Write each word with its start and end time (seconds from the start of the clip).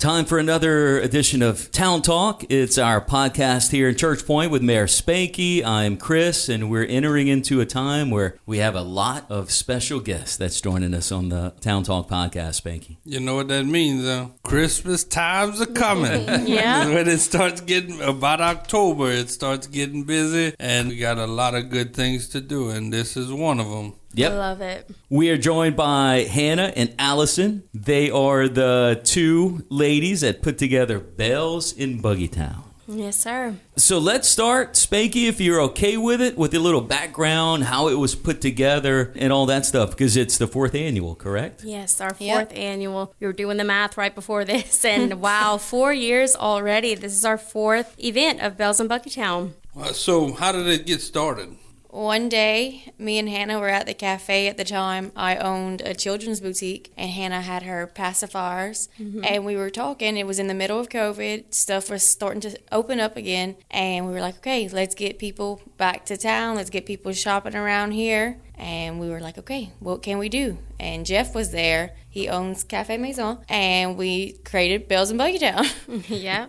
Time 0.00 0.24
for 0.24 0.38
another 0.38 0.98
edition 0.98 1.42
of 1.42 1.70
Town 1.72 2.00
Talk. 2.00 2.42
It's 2.48 2.78
our 2.78 3.02
podcast 3.02 3.70
here 3.70 3.86
in 3.86 3.96
Church 3.96 4.24
Point 4.26 4.50
with 4.50 4.62
Mayor 4.62 4.86
Spanky. 4.86 5.62
I'm 5.62 5.98
Chris, 5.98 6.48
and 6.48 6.70
we're 6.70 6.86
entering 6.86 7.28
into 7.28 7.60
a 7.60 7.66
time 7.66 8.10
where 8.10 8.38
we 8.46 8.58
have 8.58 8.74
a 8.74 8.80
lot 8.80 9.26
of 9.30 9.50
special 9.50 10.00
guests 10.00 10.38
that's 10.38 10.58
joining 10.58 10.94
us 10.94 11.12
on 11.12 11.28
the 11.28 11.50
Town 11.60 11.82
Talk 11.82 12.08
podcast, 12.08 12.62
Spanky. 12.62 12.96
You 13.04 13.20
know 13.20 13.34
what 13.34 13.48
that 13.48 13.66
means, 13.66 14.04
though? 14.04 14.32
Christmas 14.42 15.04
times 15.04 15.60
are 15.60 15.66
coming. 15.66 16.26
Yeah. 16.50 16.88
when 16.94 17.06
it 17.06 17.18
starts 17.18 17.60
getting 17.60 18.00
about 18.00 18.40
October, 18.40 19.10
it 19.10 19.28
starts 19.28 19.66
getting 19.66 20.04
busy, 20.04 20.54
and 20.58 20.88
we 20.88 20.96
got 20.96 21.18
a 21.18 21.26
lot 21.26 21.54
of 21.54 21.68
good 21.68 21.94
things 21.94 22.26
to 22.30 22.40
do, 22.40 22.70
and 22.70 22.90
this 22.90 23.18
is 23.18 23.30
one 23.30 23.60
of 23.60 23.68
them. 23.68 23.92
Yep. 24.14 24.32
I 24.32 24.34
love 24.36 24.60
it. 24.60 24.90
We 25.08 25.30
are 25.30 25.38
joined 25.38 25.76
by 25.76 26.24
Hannah 26.30 26.72
and 26.74 26.94
Allison. 26.98 27.62
They 27.72 28.10
are 28.10 28.48
the 28.48 29.00
two 29.04 29.64
ladies 29.70 30.22
that 30.22 30.42
put 30.42 30.58
together 30.58 30.98
Bells 30.98 31.72
in 31.72 32.02
Buggytown. 32.02 32.64
Yes, 32.88 33.14
sir. 33.16 33.54
So 33.76 33.98
let's 34.00 34.26
start, 34.28 34.72
Spanky, 34.72 35.28
if 35.28 35.40
you're 35.40 35.60
okay 35.60 35.96
with 35.96 36.20
it, 36.20 36.36
with 36.36 36.52
a 36.54 36.58
little 36.58 36.80
background, 36.80 37.62
how 37.62 37.86
it 37.86 37.94
was 37.94 38.16
put 38.16 38.40
together, 38.40 39.12
and 39.14 39.32
all 39.32 39.46
that 39.46 39.64
stuff, 39.64 39.90
because 39.90 40.16
it's 40.16 40.38
the 40.38 40.48
fourth 40.48 40.74
annual, 40.74 41.14
correct? 41.14 41.62
Yes, 41.62 42.00
our 42.00 42.10
fourth 42.10 42.20
Yep. 42.20 42.52
annual. 42.56 43.14
We 43.20 43.28
were 43.28 43.32
doing 43.32 43.58
the 43.58 43.64
math 43.64 43.96
right 43.96 44.12
before 44.12 44.44
this, 44.44 44.84
and 44.94 45.20
wow, 45.20 45.56
four 45.56 45.92
years 45.92 46.34
already. 46.34 46.96
This 46.96 47.12
is 47.12 47.24
our 47.24 47.38
fourth 47.38 47.94
event 48.02 48.40
of 48.40 48.56
Bells 48.56 48.80
in 48.80 48.88
Buggy 48.88 49.10
Town. 49.10 49.54
Uh, 49.80 49.92
So, 49.92 50.32
how 50.32 50.50
did 50.50 50.66
it 50.66 50.84
get 50.84 51.00
started? 51.00 51.56
One 51.90 52.28
day, 52.28 52.92
me 52.98 53.18
and 53.18 53.28
Hannah 53.28 53.58
were 53.58 53.68
at 53.68 53.86
the 53.86 53.94
cafe 53.94 54.46
at 54.46 54.56
the 54.56 54.64
time. 54.64 55.10
I 55.16 55.36
owned 55.36 55.80
a 55.80 55.92
children's 55.92 56.40
boutique, 56.40 56.92
and 56.96 57.10
Hannah 57.10 57.40
had 57.40 57.64
her 57.64 57.90
pacifiers. 57.92 58.88
Mm-hmm. 59.00 59.24
And 59.24 59.44
we 59.44 59.56
were 59.56 59.70
talking. 59.70 60.16
It 60.16 60.26
was 60.26 60.38
in 60.38 60.46
the 60.46 60.54
middle 60.54 60.78
of 60.78 60.88
COVID. 60.88 61.52
Stuff 61.52 61.90
was 61.90 62.04
starting 62.04 62.40
to 62.42 62.56
open 62.70 63.00
up 63.00 63.16
again. 63.16 63.56
And 63.72 64.06
we 64.06 64.12
were 64.12 64.20
like, 64.20 64.36
okay, 64.36 64.68
let's 64.68 64.94
get 64.94 65.18
people 65.18 65.62
back 65.78 66.06
to 66.06 66.16
town. 66.16 66.54
Let's 66.54 66.70
get 66.70 66.86
people 66.86 67.12
shopping 67.12 67.56
around 67.56 67.90
here. 67.90 68.38
And 68.60 69.00
we 69.00 69.08
were 69.08 69.20
like, 69.20 69.38
okay, 69.38 69.72
what 69.80 70.02
can 70.02 70.18
we 70.18 70.28
do? 70.28 70.58
And 70.78 71.06
Jeff 71.06 71.34
was 71.34 71.50
there. 71.50 71.96
He 72.10 72.28
owns 72.28 72.62
Cafe 72.62 72.94
Maison. 72.98 73.38
And 73.48 73.96
we 73.96 74.32
created 74.44 74.86
Bells 74.86 75.10
in 75.10 75.16
Buggytown. 75.16 75.66
yeah. 76.08 76.46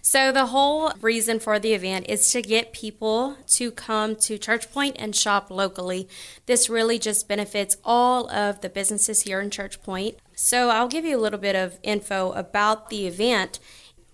So 0.00 0.30
the 0.30 0.46
whole 0.46 0.92
reason 1.00 1.40
for 1.40 1.58
the 1.58 1.74
event 1.74 2.06
is 2.08 2.30
to 2.30 2.42
get 2.42 2.72
people 2.72 3.36
to 3.48 3.72
come 3.72 4.14
to 4.16 4.38
Church 4.38 4.70
Point 4.70 4.94
and 5.00 5.16
shop 5.16 5.50
locally. 5.50 6.08
This 6.46 6.70
really 6.70 6.96
just 6.96 7.26
benefits 7.26 7.76
all 7.84 8.30
of 8.30 8.60
the 8.60 8.68
businesses 8.68 9.22
here 9.22 9.40
in 9.40 9.50
Church 9.50 9.82
Point. 9.82 10.16
So 10.36 10.70
I'll 10.70 10.86
give 10.86 11.04
you 11.04 11.18
a 11.18 11.20
little 11.20 11.40
bit 11.40 11.56
of 11.56 11.80
info 11.82 12.30
about 12.32 12.88
the 12.88 13.08
event. 13.08 13.58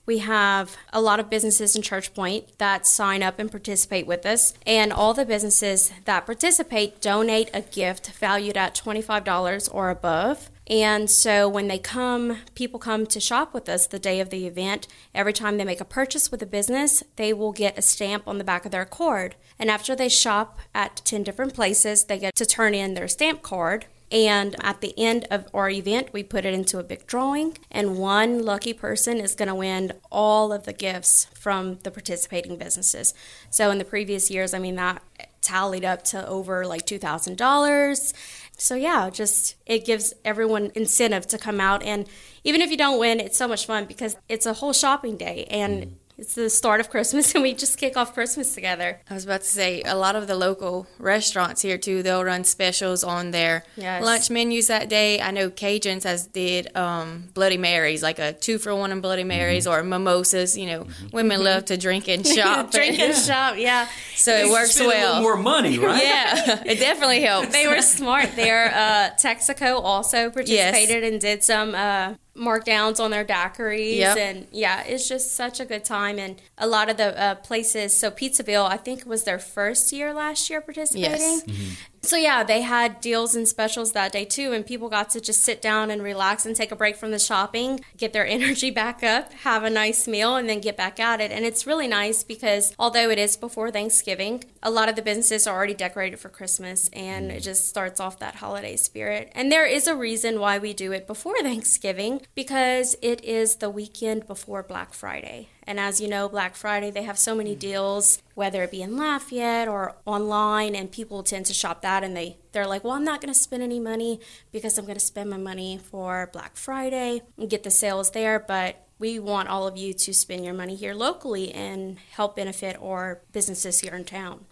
We 0.06 0.18
have 0.18 0.76
a 0.92 1.00
lot 1.00 1.20
of 1.20 1.30
businesses 1.30 1.74
in 1.74 1.82
Church 1.82 2.12
Point 2.12 2.58
that 2.58 2.86
sign 2.86 3.22
up 3.22 3.38
and 3.38 3.50
participate 3.50 4.06
with 4.06 4.26
us, 4.26 4.52
and 4.66 4.92
all 4.92 5.14
the 5.14 5.24
businesses 5.24 5.92
that 6.04 6.26
participate 6.26 7.00
donate 7.00 7.50
a 7.54 7.62
gift 7.62 8.12
valued 8.12 8.56
at 8.56 8.74
$25 8.74 9.68
or 9.72 9.88
above. 9.90 10.50
And 10.66 11.10
so 11.10 11.48
when 11.48 11.68
they 11.68 11.78
come, 11.78 12.38
people 12.54 12.80
come 12.80 13.06
to 13.06 13.20
shop 13.20 13.52
with 13.52 13.68
us 13.68 13.86
the 13.86 13.98
day 13.98 14.20
of 14.20 14.30
the 14.30 14.46
event. 14.46 14.86
Every 15.14 15.32
time 15.32 15.58
they 15.58 15.64
make 15.64 15.80
a 15.80 15.86
purchase 15.86 16.30
with 16.30 16.42
a 16.42 16.46
business, 16.46 17.02
they 17.16 17.32
will 17.32 17.52
get 17.52 17.78
a 17.78 17.82
stamp 17.82 18.26
on 18.26 18.38
the 18.38 18.44
back 18.44 18.64
of 18.64 18.72
their 18.72 18.86
card. 18.86 19.36
And 19.58 19.70
after 19.70 19.94
they 19.94 20.08
shop 20.08 20.58
at 20.74 21.02
10 21.04 21.22
different 21.22 21.54
places, 21.54 22.04
they 22.04 22.18
get 22.18 22.34
to 22.36 22.46
turn 22.46 22.74
in 22.74 22.94
their 22.94 23.08
stamp 23.08 23.42
card. 23.42 23.86
And 24.14 24.54
at 24.64 24.80
the 24.80 24.94
end 24.96 25.26
of 25.28 25.48
our 25.52 25.68
event, 25.68 26.10
we 26.12 26.22
put 26.22 26.44
it 26.44 26.54
into 26.54 26.78
a 26.78 26.84
big 26.84 27.04
drawing, 27.04 27.58
and 27.68 27.98
one 27.98 28.44
lucky 28.44 28.72
person 28.72 29.18
is 29.18 29.34
going 29.34 29.48
to 29.48 29.56
win 29.56 29.92
all 30.12 30.52
of 30.52 30.66
the 30.66 30.72
gifts 30.72 31.26
from 31.34 31.80
the 31.82 31.90
participating 31.90 32.56
businesses. 32.56 33.12
So 33.50 33.72
in 33.72 33.78
the 33.78 33.84
previous 33.84 34.30
years, 34.30 34.54
I 34.54 34.60
mean, 34.60 34.76
that 34.76 35.02
tallied 35.40 35.84
up 35.84 36.04
to 36.04 36.24
over 36.28 36.64
like 36.64 36.86
$2,000. 36.86 38.12
So 38.56 38.76
yeah, 38.76 39.10
just 39.10 39.56
it 39.66 39.84
gives 39.84 40.14
everyone 40.24 40.70
incentive 40.76 41.26
to 41.26 41.36
come 41.36 41.60
out 41.60 41.82
and 41.82 42.08
even 42.44 42.60
if 42.60 42.70
you 42.70 42.76
don't 42.76 43.00
win, 43.00 43.18
it's 43.20 43.36
so 43.36 43.48
much 43.48 43.66
fun 43.66 43.86
because 43.86 44.16
it's 44.28 44.46
a 44.46 44.52
whole 44.54 44.72
shopping 44.72 45.16
day 45.16 45.44
and 45.50 45.82
mm-hmm. 45.82 45.94
It's 46.16 46.34
the 46.34 46.48
start 46.48 46.80
of 46.80 46.90
Christmas 46.90 47.32
and 47.34 47.42
we 47.42 47.54
just 47.54 47.78
kick 47.78 47.96
off 47.96 48.14
Christmas 48.14 48.54
together. 48.54 49.00
I 49.10 49.14
was 49.14 49.24
about 49.24 49.40
to 49.42 49.46
say 49.48 49.82
a 49.82 49.94
lot 49.96 50.14
of 50.16 50.26
the 50.26 50.36
local 50.36 50.86
restaurants 50.98 51.62
here 51.62 51.76
too. 51.78 52.02
They'll 52.02 52.24
run 52.24 52.44
specials 52.44 53.02
on 53.04 53.30
their 53.32 53.64
Yes. 53.76 54.02
lunch 54.04 54.30
menus 54.30 54.68
that 54.68 54.88
day. 54.88 55.20
I 55.20 55.30
know 55.32 55.50
Cajuns 55.50 56.04
has 56.04 56.26
did 56.26 56.74
um, 56.76 57.28
Bloody 57.34 57.56
Marys, 57.58 58.02
like 58.02 58.18
a 58.18 58.32
two 58.32 58.58
for 58.58 58.74
one 58.74 58.92
in 58.92 59.00
Bloody 59.00 59.24
Marys, 59.24 59.66
or 59.66 59.82
mimosas. 59.82 60.56
You 60.56 60.66
know, 60.66 60.86
women 61.12 61.42
love 61.42 61.64
to 61.66 61.76
drink 61.76 62.08
and 62.08 62.26
shop. 62.36 62.70
Drink 62.70 62.98
and 62.98 63.16
shop, 63.16 63.56
yeah. 63.58 63.88
so 64.14 64.32
it 64.32 64.50
works 64.50 64.72
Spend 64.72 64.86
a 64.86 64.94
well. 64.94 65.22
more 65.22 65.36
money, 65.36 65.78
right? 65.78 66.02
yeah, 66.02 66.62
it 66.64 66.78
definitely 66.78 67.22
helps. 67.22 67.48
They 67.52 67.66
were 67.66 67.82
smart. 67.82 68.34
Their 68.36 68.66
uh, 68.72 69.10
Texaco 69.20 69.80
also 69.82 70.30
participated 70.30 71.02
and 71.04 71.20
did 71.20 71.42
some 71.42 71.74
uh, 71.74 72.14
markdowns 72.36 72.98
on 72.98 73.10
their 73.10 73.24
daiquiris, 73.24 73.96
Yep. 73.96 74.16
and 74.16 74.46
yeah, 74.50 74.82
it's 74.84 75.08
just 75.08 75.34
such 75.34 75.60
a 75.60 75.64
good 75.64 75.84
time. 75.84 76.18
And 76.18 76.40
a 76.58 76.66
lot 76.66 76.88
of 76.90 76.96
the 76.96 77.18
uh, 77.20 77.34
places, 77.36 77.96
so 77.96 78.10
Pizzaville, 78.10 78.68
I 78.68 78.76
think 78.76 79.06
was 79.06 79.24
their 79.24 79.38
first 79.38 79.92
year 79.92 80.12
last 80.12 80.50
year 80.50 80.60
participating. 80.60 81.42
Yes. 81.46 81.76
So 82.04 82.18
yeah, 82.18 82.44
they 82.44 82.60
had 82.60 83.00
deals 83.00 83.34
and 83.34 83.48
specials 83.48 83.92
that 83.92 84.12
day 84.12 84.26
too, 84.26 84.52
and 84.52 84.66
people 84.66 84.90
got 84.90 85.08
to 85.10 85.22
just 85.22 85.42
sit 85.42 85.62
down 85.62 85.90
and 85.90 86.02
relax 86.02 86.44
and 86.44 86.54
take 86.54 86.70
a 86.70 86.76
break 86.76 86.96
from 86.96 87.12
the 87.12 87.18
shopping, 87.18 87.80
get 87.96 88.12
their 88.12 88.26
energy 88.34 88.70
back 88.70 89.02
up, 89.02 89.32
have 89.32 89.64
a 89.64 89.70
nice 89.70 90.06
meal, 90.06 90.36
and 90.36 90.46
then 90.46 90.60
get 90.60 90.76
back 90.76 91.00
at 91.00 91.22
it. 91.22 91.32
And 91.32 91.46
it's 91.46 91.66
really 91.66 91.88
nice 91.88 92.22
because 92.22 92.74
although 92.78 93.08
it 93.08 93.18
is 93.18 93.38
before 93.38 93.70
Thanksgiving, 93.70 94.44
a 94.62 94.70
lot 94.70 94.90
of 94.90 94.96
the 94.96 95.02
businesses 95.02 95.46
are 95.46 95.56
already 95.56 95.72
decorated 95.72 96.18
for 96.20 96.28
Christmas, 96.28 96.90
and 96.92 97.30
it 97.30 97.40
mm. 97.40 97.44
just 97.44 97.68
starts 97.68 98.00
off 98.00 98.18
that 98.18 98.36
holiday 98.36 98.76
spirit. 98.76 99.32
And 99.34 99.50
there 99.50 99.66
is 99.66 99.86
a 99.86 99.96
reason 99.96 100.40
why 100.40 100.58
we 100.58 100.74
do 100.74 100.92
it 100.92 101.06
before 101.06 101.38
Thanksgiving 101.40 102.20
because 102.34 102.96
it 103.00 103.24
is 103.24 103.56
the 103.56 103.70
weekend 103.70 104.26
before 104.26 104.62
Black 104.62 104.92
Friday. 104.92 105.48
And 105.66 105.80
as 105.80 106.00
you 106.00 106.08
know, 106.08 106.28
Black 106.28 106.54
Friday, 106.54 106.90
they 106.90 107.02
have 107.02 107.18
so 107.18 107.34
many 107.34 107.54
mm. 107.54 107.58
deals, 107.58 108.22
whether 108.34 108.62
it 108.62 108.70
be 108.70 108.82
in 108.82 108.96
Lafayette 108.96 109.68
or 109.68 109.96
online, 110.04 110.74
and 110.74 110.90
people 110.90 111.22
tend 111.22 111.46
to 111.46 111.54
shop 111.54 111.82
that 111.82 112.04
and 112.04 112.16
they, 112.16 112.38
they're 112.52 112.66
like, 112.66 112.84
well, 112.84 112.92
I'm 112.92 113.04
not 113.04 113.20
going 113.20 113.32
to 113.32 113.38
spend 113.38 113.62
any 113.62 113.80
money 113.80 114.20
because 114.52 114.78
I'm 114.78 114.84
going 114.84 114.98
to 114.98 115.04
spend 115.04 115.30
my 115.30 115.36
money 115.36 115.78
for 115.78 116.30
Black 116.32 116.56
Friday 116.56 117.22
and 117.38 117.50
get 117.50 117.62
the 117.62 117.70
sales 117.70 118.10
there. 118.10 118.38
But 118.38 118.84
we 118.98 119.18
want 119.18 119.48
all 119.48 119.66
of 119.66 119.76
you 119.76 119.92
to 119.92 120.14
spend 120.14 120.44
your 120.44 120.54
money 120.54 120.76
here 120.76 120.94
locally 120.94 121.52
and 121.52 121.98
help 122.12 122.36
benefit 122.36 122.76
our 122.80 123.20
businesses 123.32 123.80
here 123.80 123.94
in 123.94 124.04
town. 124.04 124.44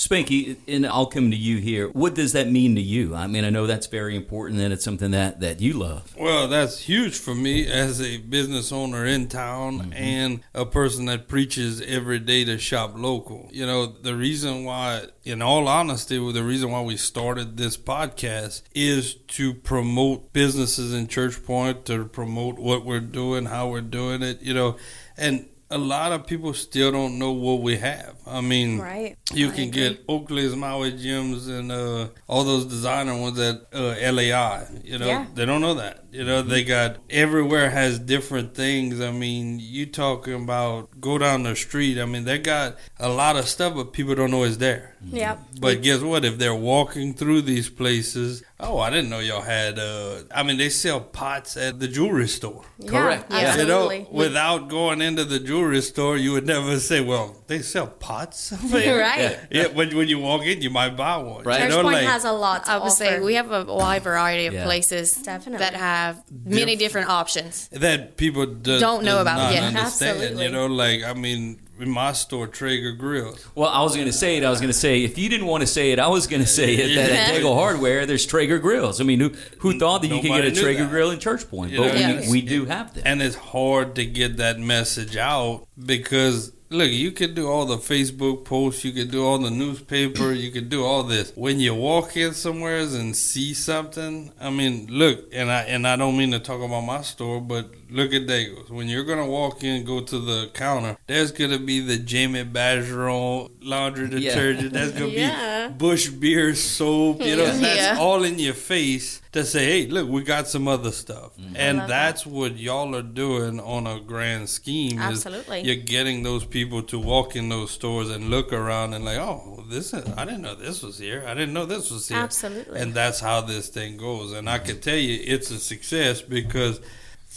Spanky, 0.00 0.56
and 0.66 0.86
I'll 0.86 1.04
come 1.04 1.30
to 1.30 1.36
you 1.36 1.58
here. 1.58 1.88
What 1.88 2.14
does 2.14 2.32
that 2.32 2.50
mean 2.50 2.74
to 2.76 2.80
you? 2.80 3.14
I 3.14 3.26
mean, 3.26 3.44
I 3.44 3.50
know 3.50 3.66
that's 3.66 3.86
very 3.86 4.16
important 4.16 4.58
and 4.58 4.72
it's 4.72 4.82
something 4.82 5.10
that, 5.10 5.40
that 5.40 5.60
you 5.60 5.74
love. 5.74 6.16
Well, 6.18 6.48
that's 6.48 6.78
huge 6.80 7.18
for 7.18 7.34
me 7.34 7.70
as 7.70 8.00
a 8.00 8.16
business 8.16 8.72
owner 8.72 9.04
in 9.04 9.28
town 9.28 9.78
mm-hmm. 9.78 9.92
and 9.92 10.40
a 10.54 10.64
person 10.64 11.04
that 11.04 11.28
preaches 11.28 11.82
every 11.82 12.18
day 12.18 12.46
to 12.46 12.56
shop 12.56 12.94
local. 12.96 13.50
You 13.52 13.66
know, 13.66 13.84
the 13.84 14.16
reason 14.16 14.64
why, 14.64 15.02
in 15.22 15.42
all 15.42 15.68
honesty, 15.68 16.16
the 16.32 16.44
reason 16.44 16.70
why 16.70 16.80
we 16.80 16.96
started 16.96 17.58
this 17.58 17.76
podcast 17.76 18.62
is 18.74 19.14
to 19.14 19.52
promote 19.52 20.32
businesses 20.32 20.94
in 20.94 21.08
Church 21.08 21.44
Point, 21.44 21.84
to 21.84 22.06
promote 22.06 22.58
what 22.58 22.86
we're 22.86 23.00
doing, 23.00 23.44
how 23.44 23.68
we're 23.68 23.82
doing 23.82 24.22
it, 24.22 24.40
you 24.40 24.54
know, 24.54 24.78
and 25.18 25.49
a 25.72 25.78
lot 25.78 26.10
of 26.12 26.26
people 26.26 26.52
still 26.52 26.90
don't 26.90 27.18
know 27.18 27.30
what 27.30 27.62
we 27.62 27.76
have. 27.76 28.16
I 28.26 28.40
mean, 28.40 28.78
Right. 28.80 29.16
you 29.32 29.48
I 29.48 29.50
can 29.54 29.68
agree. 29.68 29.88
get 29.90 30.04
Oakley's, 30.08 30.56
Maui 30.56 30.92
Jims, 30.92 31.46
and 31.46 31.70
uh, 31.70 32.08
all 32.28 32.42
those 32.44 32.64
designer 32.66 33.16
ones 33.20 33.38
at 33.38 33.62
uh, 33.72 33.94
LAI. 34.12 34.66
You 34.82 34.98
know, 34.98 35.06
Yeah. 35.06 35.26
they 35.34 35.46
don't 35.46 35.60
know 35.60 35.74
that. 35.74 36.04
You 36.10 36.24
know, 36.24 36.42
they 36.42 36.64
got 36.64 36.96
everywhere 37.08 37.70
has 37.70 37.98
different 38.00 38.54
things. 38.54 39.00
I 39.00 39.12
mean, 39.12 39.58
you 39.60 39.86
talking 39.86 40.34
about 40.34 41.00
go 41.00 41.18
down 41.18 41.44
the 41.44 41.54
street. 41.54 41.98
I 42.00 42.04
mean, 42.04 42.24
they 42.24 42.38
got 42.38 42.76
a 42.98 43.08
lot 43.08 43.36
of 43.36 43.48
stuff, 43.48 43.74
but 43.74 43.92
people 43.92 44.14
don't 44.16 44.30
know 44.32 44.42
it's 44.42 44.56
there. 44.56 44.89
Yep. 45.04 45.40
But 45.60 45.82
guess 45.82 46.00
what? 46.00 46.24
If 46.24 46.36
they're 46.38 46.54
walking 46.54 47.14
through 47.14 47.42
these 47.42 47.70
places, 47.70 48.42
oh, 48.58 48.78
I 48.78 48.90
didn't 48.90 49.08
know 49.10 49.18
y'all 49.20 49.40
had. 49.40 49.78
Uh, 49.78 50.20
I 50.34 50.42
mean, 50.42 50.58
they 50.58 50.68
sell 50.68 51.00
pots 51.00 51.56
at 51.56 51.80
the 51.80 51.88
jewelry 51.88 52.28
store. 52.28 52.62
Correct. 52.86 53.30
Yeah, 53.30 53.40
Yeah. 53.40 53.48
absolutely. 53.48 53.96
You 53.98 54.02
know, 54.04 54.08
without 54.12 54.68
going 54.68 55.00
into 55.00 55.24
the 55.24 55.40
jewelry 55.40 55.80
store, 55.80 56.16
you 56.16 56.32
would 56.32 56.46
never 56.46 56.78
say, 56.78 57.00
"Well, 57.00 57.36
they 57.50 57.60
sell 57.62 57.86
pots." 57.88 58.52
over 58.52 58.78
here." 58.86 58.98
Right. 59.10 59.38
Yeah, 59.50 59.66
when 59.78 59.88
when 59.98 60.08
you 60.08 60.18
walk 60.18 60.42
in, 60.50 60.62
you 60.62 60.70
might 60.70 60.94
buy 60.96 61.16
one. 61.18 61.44
Right. 61.44 61.60
You 61.60 61.66
Church 61.66 61.70
know, 61.76 61.82
Point 61.82 61.96
like- 61.98 62.06
has 62.16 62.24
a 62.24 62.32
lot 62.32 62.64
to 62.64 62.70
I 62.72 62.76
would 62.78 62.84
offer. 62.86 63.04
say 63.04 63.20
we 63.20 63.34
have 63.34 63.50
a 63.52 63.64
wide 63.64 64.02
variety 64.02 64.46
of 64.46 64.54
Yeah. 64.54 64.64
places 64.70 65.12
Definitely. 65.14 65.58
that 65.64 65.74
have 65.74 66.22
many 66.58 66.74
different 66.76 67.08
options. 67.08 67.68
that 67.86 68.16
people 68.16 68.46
do, 68.46 68.78
Don't 68.80 69.04
know 69.04 69.18
about 69.20 69.36
not 69.38 69.52
yet. 69.54 69.62
understand. 69.64 70.16
Absolutely. 70.18 70.44
You 70.44 70.50
know, 70.56 70.66
like 70.66 71.02
I 71.02 71.14
mean, 71.14 71.60
in 71.80 71.88
my 71.88 72.12
store, 72.12 72.46
Traeger 72.46 72.92
grills. 72.92 73.40
Well, 73.54 73.70
I 73.70 73.82
was 73.82 73.94
going 73.94 74.06
to 74.06 74.12
say 74.24 74.36
it. 74.36 74.44
I 74.44 74.50
was 74.50 74.60
going 74.60 74.72
to 74.76 74.78
say 74.86 75.02
if 75.10 75.16
you 75.16 75.28
didn't 75.30 75.46
want 75.46 75.62
to 75.62 75.66
say 75.66 75.92
it, 75.92 75.98
I 75.98 76.08
was 76.08 76.26
going 76.26 76.42
to 76.42 76.52
say 76.60 76.74
it. 76.74 76.94
That 76.96 77.10
at 77.10 77.34
Daigle 77.34 77.54
Hardware, 77.54 78.04
there's 78.04 78.26
Traeger 78.26 78.58
grills. 78.58 79.00
I 79.00 79.04
mean, 79.04 79.18
who, 79.18 79.30
who 79.62 79.78
thought 79.78 80.02
that 80.02 80.08
you 80.08 80.20
could 80.20 80.28
get 80.28 80.44
a 80.44 80.52
Traeger 80.52 80.82
that. 80.84 80.90
grill 80.90 81.10
in 81.10 81.18
Church 81.18 81.48
Point? 81.48 81.72
You 81.72 81.78
But 81.78 81.86
know, 81.88 81.94
we, 81.94 82.00
Yes. 82.00 82.30
we 82.30 82.40
do 82.42 82.66
have 82.66 82.92
them. 82.94 83.04
And 83.06 83.22
it's 83.22 83.36
hard 83.36 83.94
to 83.94 84.04
get 84.04 84.36
that 84.36 84.58
message 84.58 85.16
out 85.16 85.66
because 85.82 86.52
look, 86.70 86.90
you 86.90 87.10
can 87.10 87.34
do 87.34 87.48
all 87.48 87.66
the 87.66 87.76
Facebook 87.76 88.44
posts, 88.44 88.84
you 88.84 88.92
can 88.92 89.08
do 89.08 89.24
all 89.24 89.38
the 89.38 89.50
newspaper, 89.50 90.32
you 90.32 90.50
can 90.50 90.68
do 90.68 90.84
all 90.84 91.02
this. 91.02 91.32
When 91.34 91.60
you 91.60 91.74
walk 91.74 92.16
in 92.16 92.32
somewhere 92.32 92.78
and 92.78 93.14
see 93.14 93.52
something, 93.52 94.32
I 94.40 94.50
mean, 94.50 94.86
look, 94.88 95.28
and 95.32 95.50
I 95.50 95.62
and 95.62 95.86
I 95.86 95.96
don't 95.96 96.16
mean 96.16 96.30
to 96.30 96.38
talk 96.38 96.62
about 96.62 96.82
my 96.82 97.02
store, 97.02 97.40
but 97.40 97.74
look 97.90 98.12
at 98.14 98.26
Daigle's. 98.26 98.70
When 98.70 98.88
you're 98.88 99.04
gonna 99.04 99.26
walk 99.26 99.64
in, 99.64 99.84
go 99.84 100.00
to 100.00 100.18
the 100.18 100.50
counter, 100.54 100.96
there's 101.06 101.32
gonna 101.32 101.58
be 101.58 101.80
the 101.80 101.96
Jamie 101.98 102.44
Bergeron 102.44 103.50
laundry 103.62 104.08
Yeah. 104.18 104.30
detergent. 104.34 104.72
There's 104.72 104.92
gonna 104.92 105.06
Yeah. 105.08 105.68
be 105.68 105.74
Busch 105.74 106.08
beer 106.08 106.54
soap. 106.54 107.20
You 107.22 107.36
know, 107.36 107.44
Yeah. 107.46 107.52
that's 107.58 107.76
Yeah. 107.80 107.96
all 107.98 108.24
in 108.24 108.38
your 108.38 108.54
face 108.54 109.20
to 109.32 109.44
say, 109.44 109.64
hey, 109.64 109.86
look, 109.86 110.08
we 110.08 110.22
got 110.22 110.48
some 110.48 110.66
other 110.66 110.90
stuff. 110.90 111.36
Mm-hmm. 111.38 111.54
And 111.56 111.78
love 111.78 111.88
that. 111.88 111.94
that's 112.10 112.26
what 112.26 112.56
y'all 112.58 112.94
are 112.96 113.02
doing 113.02 113.60
on 113.60 113.86
a 113.86 114.00
grand 114.00 114.48
scheme. 114.48 114.98
is 114.98 115.24
Absolutely. 115.26 115.62
You're 115.62 115.76
getting 115.76 116.22
those 116.24 116.44
people 116.44 116.82
to 116.84 116.98
walk 116.98 117.36
in 117.36 117.48
those 117.48 117.70
stores 117.70 118.10
and 118.10 118.28
look 118.30 118.52
around 118.52 118.94
and 118.94 119.04
like, 119.04 119.18
oh, 119.18 119.64
this 119.70 119.92
is, 119.94 120.04
I 120.16 120.24
didn't 120.24 120.42
know 120.42 120.54
this 120.56 120.82
was 120.82 120.98
here. 120.98 121.24
I 121.26 121.34
didn't 121.34 121.54
know 121.54 121.64
this 121.66 121.90
was 121.90 122.08
here. 122.08 122.18
Absolutely. 122.18 122.80
And 122.80 122.92
that's 122.92 123.20
how 123.20 123.40
this 123.40 123.68
thing 123.68 123.96
goes. 123.96 124.32
And 124.32 124.48
I 124.50 124.58
can 124.58 124.80
tell 124.80 124.96
you 124.96 125.20
it's 125.24 125.50
a 125.52 125.58
success 125.58 126.22
because 126.22 126.80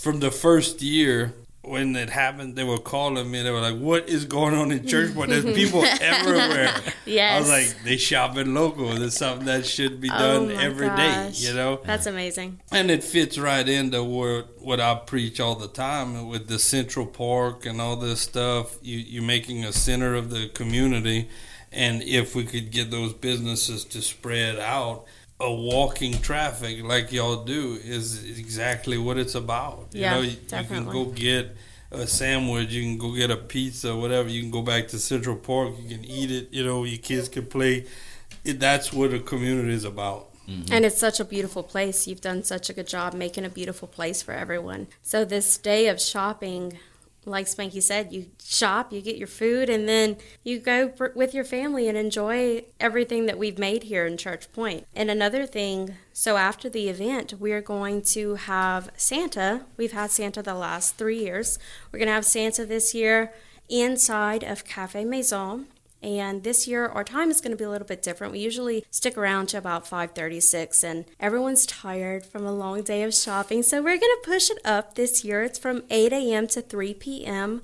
from 0.04 0.20
the 0.20 0.32
first 0.32 0.82
year, 0.82 1.34
when 1.62 1.96
it 1.96 2.10
happened, 2.10 2.58
they 2.58 2.66
were 2.66 2.78
calling 2.78 3.32
me. 3.32 3.42
They 3.42 3.50
were 3.50 3.62
like, 3.62 3.80
"What 3.80 4.10
is 4.10 4.26
going 4.26 4.54
on 4.54 4.70
in 4.74 4.86
church? 4.86 5.16
But 5.16 5.30
there's 5.30 5.46
people 5.46 5.82
everywhere." 6.02 6.74
I 7.08 7.40
was 7.40 7.48
like, 7.48 7.74
"They 7.86 7.96
shopping 7.96 8.54
local. 8.54 9.02
It's 9.02 9.16
something 9.18 9.46
that 9.46 9.66
should 9.66 10.02
be 10.02 10.10
Oh 10.12 10.18
done 10.20 10.56
my 10.56 10.62
every 10.62 10.90
day, 10.90 10.96
gosh. 11.30 11.40
you 11.42 11.54
know." 11.54 11.80
That's 11.86 12.06
amazing. 12.06 12.60
And 12.70 12.92
it 12.92 13.02
fits 13.02 13.38
right 13.38 13.68
into 13.68 14.04
what 14.04 14.62
what 14.62 14.82
I 14.82 14.96
preach 14.96 15.40
all 15.40 15.56
the 15.56 15.70
time 15.70 16.28
with 16.28 16.48
the 16.48 16.60
Central 16.60 17.06
Park 17.06 17.66
and 17.66 17.80
all 17.80 17.96
this 17.96 18.20
stuff. 18.20 18.78
You 18.82 18.98
you're 18.98 19.24
making 19.24 19.64
a 19.64 19.72
center 19.72 20.16
of 20.16 20.32
the 20.32 20.50
community, 20.50 21.30
and 21.72 22.04
if 22.04 22.36
we 22.36 22.44
could 22.44 22.72
get 22.72 22.92
those 22.92 23.14
businesses 23.14 23.86
to 23.86 24.02
spread 24.02 24.60
out, 24.60 25.06
a 25.44 25.54
walking 25.54 26.14
traffic 26.22 26.84
like 26.84 27.12
y'all 27.12 27.44
do 27.44 27.78
is 27.84 28.24
exactly 28.40 28.98
what 28.98 29.18
it's 29.18 29.36
about. 29.36 29.90
Yeah, 29.92 30.16
you 30.16 30.16
know, 30.16 30.22
you, 30.24 30.38
you 30.62 30.68
can 30.68 30.86
go 30.86 31.06
get 31.06 31.56
a 31.92 32.08
sandwich, 32.08 32.72
you 32.72 32.82
can 32.82 32.98
go 32.98 33.14
get 33.16 33.30
a 33.30 33.38
pizza, 33.38 33.96
whatever. 33.96 34.30
You 34.30 34.42
can 34.42 34.52
go 34.52 34.62
back 34.62 34.88
to 34.90 35.00
Central 35.00 35.36
Park, 35.36 35.74
you 35.80 35.96
can 35.96 36.06
eat 36.06 36.32
it. 36.32 36.48
You 36.52 36.66
know, 36.66 36.84
your 36.86 36.98
kids 36.98 37.30
can 37.30 37.46
play. 37.46 37.86
It, 38.44 38.60
that's 38.60 38.92
what 38.92 39.14
a 39.14 39.20
community 39.20 39.74
is 39.74 39.86
about. 39.86 40.30
Mm-hmm. 40.48 40.74
And 40.74 40.86
it's 40.86 40.98
such 40.98 41.20
a 41.20 41.26
beautiful 41.26 41.64
place. 41.64 42.08
You've 42.08 42.22
done 42.22 42.44
such 42.44 42.70
a 42.70 42.74
good 42.74 42.88
job 42.88 43.14
making 43.14 43.46
a 43.46 43.50
beautiful 43.50 43.88
place 43.88 44.22
for 44.22 44.34
everyone. 44.34 44.88
So 45.02 45.24
this 45.24 45.58
day 45.58 45.88
of 45.88 46.02
shopping, 46.02 46.80
like 47.26 47.46
Spanky 47.46 47.82
said, 47.82 48.12
you 48.12 48.28
shop, 48.44 48.92
you 48.92 49.02
get 49.02 49.18
your 49.18 49.28
food, 49.28 49.70
and 49.70 49.88
then 49.88 50.18
you 50.44 50.60
go 50.60 50.94
with 51.16 51.34
your 51.34 51.44
family 51.44 51.88
and 51.88 51.98
enjoy 51.98 52.66
everything 52.80 53.26
that 53.26 53.38
we've 53.38 53.58
made 53.58 53.84
here 53.84 54.06
in 54.06 54.18
Church 54.18 54.52
Point. 54.52 54.86
And 54.96 55.10
another 55.10 55.46
thing, 55.46 55.96
so 56.12 56.38
after 56.38 56.70
the 56.70 56.90
event, 56.90 57.36
we 57.40 57.52
are 57.52 57.62
going 57.62 58.02
to 58.04 58.36
have 58.36 58.92
Santa. 58.98 59.66
We've 59.78 59.92
had 59.92 60.12
Santa 60.12 60.42
the 60.42 60.54
last 60.54 60.96
three 60.96 61.20
years. 61.20 61.58
We're 61.92 62.00
going 62.00 62.08
to 62.08 62.14
have 62.14 62.26
Santa 62.26 62.66
this 62.66 62.94
year 62.94 63.34
inside 63.70 64.44
of 64.44 64.66
Cafe 64.66 65.06
Maison. 65.06 65.68
And 66.04 66.44
this 66.44 66.68
year 66.68 66.86
our 66.86 67.04
time 67.04 67.32
is 67.32 67.40
going 67.40 67.52
to 67.52 67.58
be 67.58 67.64
a 67.64 67.70
little 67.70 67.88
bit 67.88 68.04
different. 68.04 68.34
We 68.34 68.40
usually 68.40 68.86
stick 68.92 69.18
around 69.18 69.48
to 69.50 69.58
about 69.58 69.90
5:36 69.90 70.84
and 70.84 71.06
everyone's 71.20 71.66
tired 71.66 72.26
from 72.26 72.46
a 72.46 72.52
long 72.52 72.84
day 72.84 73.04
of 73.04 73.16
shopping. 73.16 73.64
So 73.64 73.82
we're 73.82 73.98
going 73.98 74.02
to 74.02 74.22
push 74.24 74.50
it 74.50 74.60
up 74.66 74.96
this 74.96 75.24
year. 75.24 75.44
It's 75.44 75.58
from 75.58 75.84
8 75.90 76.12
a.m. 76.12 76.48
to 76.48 76.62
3 76.62 76.94
p.m. 76.96 77.62